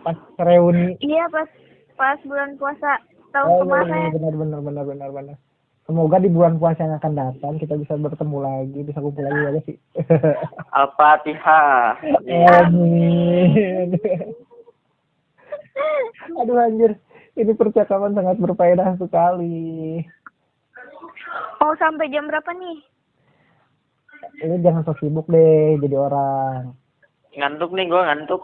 pas 0.00 0.14
reuni 0.38 0.94
Iya 0.96 1.26
pas 1.28 1.44
pas 1.94 2.16
bulan 2.22 2.54
puasa 2.54 2.98
tahun 3.30 3.48
oh 3.48 3.50
iya, 3.50 3.60
kemarin. 3.64 3.90
iya, 3.90 4.08
benar 4.12 4.32
benar 4.32 4.58
benar 4.60 4.82
benar 4.84 5.08
benar 5.10 5.34
semoga 5.84 6.16
di 6.16 6.28
bulan 6.28 6.54
puasa 6.54 6.80
yang 6.80 6.94
akan 6.94 7.12
datang 7.14 7.52
kita 7.56 7.74
bisa 7.74 7.92
bertemu 7.94 8.36
lagi 8.38 8.78
bisa 8.80 8.98
kumpul 8.98 9.20
lagi 9.20 9.40
ya 9.40 9.50
sih 9.60 9.76
Al-Fatihah. 10.76 11.98
Amin. 12.54 13.94
Aduh 16.36 16.56
anjir, 16.56 16.96
ini 17.34 17.52
percakapan 17.52 18.14
sangat 18.14 18.38
berfaedah 18.38 18.94
sekali. 18.96 20.00
Mau 21.58 21.74
sampai 21.76 22.10
jam 22.10 22.28
berapa 22.28 22.50
nih? 22.54 22.78
Ini 24.40 24.56
jangan 24.62 24.82
sok 24.84 24.98
sibuk 25.00 25.26
deh 25.28 25.78
jadi 25.78 25.96
orang. 25.98 26.74
Ngantuk 27.34 27.74
nih 27.74 27.86
gua 27.86 28.02
ngantuk. 28.08 28.42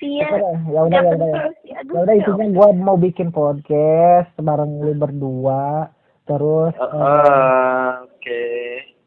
Iya. 0.00 0.28
Ya 0.28 0.34
udah, 0.36 0.54
ya 0.66 0.80
udah, 0.82 1.00
ya 1.00 1.12
udah. 1.14 1.32
Aduh, 1.80 1.94
Ya 1.94 1.98
udah 2.02 2.14
ya 2.14 2.20
intinya 2.20 2.46
gue 2.52 2.68
mau 2.76 2.96
bikin 2.98 3.28
podcast 3.30 4.28
bareng 4.36 4.82
lu 4.82 4.92
berdua. 4.94 5.88
Terus, 6.28 6.74
eh, 6.76 6.84
eh, 6.84 7.90
Oke. 8.04 8.44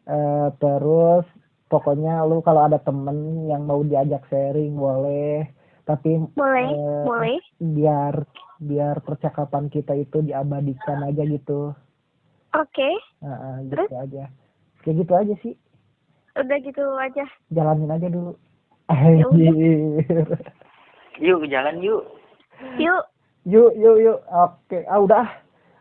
eh, 0.08 0.48
terus 0.58 1.26
pokoknya 1.68 2.26
lu 2.26 2.42
kalau 2.42 2.66
ada 2.66 2.82
temen 2.82 3.48
yang 3.48 3.64
mau 3.64 3.82
diajak 3.82 4.26
sharing 4.28 4.74
boleh. 4.74 5.46
Tapi 5.84 6.16
Boleh, 6.34 6.68
eh, 6.72 7.04
boleh. 7.04 7.38
biar 7.60 8.24
biar 8.64 9.04
percakapan 9.04 9.68
kita 9.68 9.94
itu 9.94 10.24
diabadikan 10.24 11.04
aja 11.04 11.24
gitu. 11.24 11.76
Oke. 12.54 12.90
Nah, 13.20 13.60
Terus? 13.68 13.88
gitu 13.88 13.96
aja. 13.98 14.24
Kayak 14.82 14.96
gitu 15.04 15.14
aja 15.14 15.34
sih. 15.42 15.54
Udah 16.34 16.58
gitu 16.60 16.84
aja. 16.98 17.26
Jalanin 17.50 17.92
aja 17.92 18.08
dulu. 18.08 18.34
Ya. 18.90 19.26
Anjir. 19.26 19.54
Yuk 21.22 21.46
jalan 21.46 21.78
yuk. 21.80 22.04
Yuk. 22.78 23.04
yuk, 23.46 23.72
yuk, 23.76 23.98
yuk. 24.00 24.20
Oke, 24.28 24.82
ah 24.88 25.00
udah. 25.00 25.26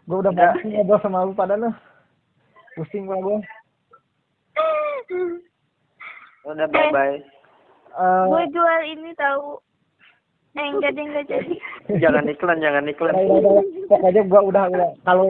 Gue 0.04 0.18
udah 0.18 0.32
Udah. 0.34 0.52
pusing 0.54 0.72
ngobrol 0.74 0.98
sama 0.98 1.22
lu 1.22 1.32
pada 1.32 1.54
nah. 1.54 1.74
Pusing 2.74 3.06
gua 3.06 3.18
gue. 3.20 3.38
Udah 6.42 6.66
bye 6.68 6.90
bye. 6.90 7.16
Eh, 7.92 8.24
Gue 8.26 8.42
jual 8.50 8.80
ini 8.88 9.12
tahu. 9.14 9.60
Eh 10.52 10.66
enggak 10.68 10.92
deh 10.92 11.04
enggak 11.04 11.24
jadi. 11.26 11.54
jangan 12.02 12.28
iklan, 12.28 12.58
jangan 12.60 12.84
iklan. 12.86 13.14
udah, 13.14 13.36
udah. 13.40 13.64
Pokoknya 13.88 14.22
gua 14.28 14.40
udah 14.44 14.64
udah 14.68 14.88
kalau 15.02 15.24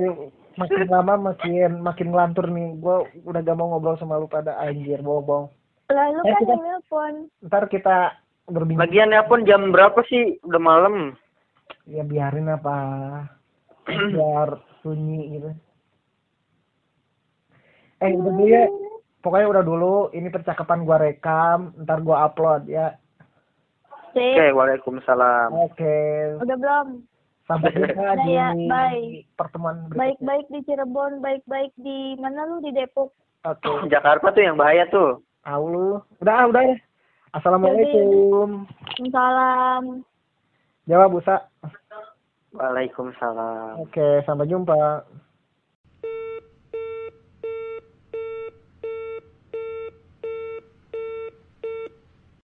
makin 0.53 0.89
lama 0.91 1.15
makin 1.31 1.71
makin 1.79 2.09
ngelantur 2.11 2.47
nih. 2.47 2.75
Gua 2.77 3.07
udah 3.23 3.41
gak 3.41 3.55
mau 3.55 3.71
ngobrol 3.71 3.95
sama 3.97 4.19
lu 4.19 4.27
pada 4.27 4.59
anjir, 4.59 4.99
bohong-bohong. 4.99 5.47
Lalu 5.89 6.21
Eh, 6.21 6.33
kan 6.33 6.41
kita- 6.43 6.59
nelpon. 6.59 7.15
Ntar 7.43 7.65
kita 7.69 7.97
berbincang. 8.49 8.83
Lagian 8.83 9.11
ya 9.11 9.23
pun 9.23 9.45
jam 9.45 9.71
berapa 9.71 10.03
sih? 10.05 10.43
Udah 10.43 10.59
malam. 10.59 11.15
Ya 11.87 12.03
biarin 12.03 12.49
apa. 12.49 12.77
Biar 14.15 14.49
sunyi 14.81 15.39
gitu. 15.39 15.51
Eh 18.01 18.11
udah 18.11 18.33
dulu 18.33 18.45
ya. 18.45 18.67
Pokoknya 19.23 19.47
udah 19.49 19.63
dulu. 19.63 19.95
Ini 20.11 20.29
percakapan 20.29 20.83
gua 20.83 20.99
rekam. 20.99 21.71
Ntar 21.79 22.03
gua 22.03 22.27
upload 22.27 22.67
ya. 22.67 22.99
Sip. 24.12 24.37
Oke, 24.37 24.46
waalaikumsalam. 24.53 25.48
Oke. 25.57 25.96
Udah 26.44 26.57
belum? 26.57 26.87
Sampai 27.48 27.72
jumpa 27.77 28.12
di 28.22 28.33
ya, 28.37 28.48
bye. 28.68 29.25
pertemuan 29.35 29.88
berikutnya. 29.88 29.98
Baik-baik 29.98 30.46
di 30.53 30.61
Cirebon, 30.68 31.12
baik-baik 31.25 31.72
di 31.81 32.14
mana 32.20 32.46
lu 32.46 32.61
di 32.61 32.70
Depok? 32.77 33.11
Oke. 33.48 33.70
Jakarta 33.92 34.31
tuh 34.31 34.44
yang 34.44 34.61
bahaya 34.61 34.85
tuh. 34.92 35.25
Tahu 35.42 35.64
lu. 35.66 35.88
Udah, 36.22 36.35
ah, 36.35 36.46
udah 36.46 36.62
ya. 36.62 36.77
Assalamualaikum. 37.33 38.68
Salam. 39.09 40.05
Jawab 40.85 41.16
Busa. 41.16 41.48
Waalaikumsalam. 42.53 43.81
Oke, 43.81 44.20
sampai 44.29 44.44
jumpa. 44.44 45.09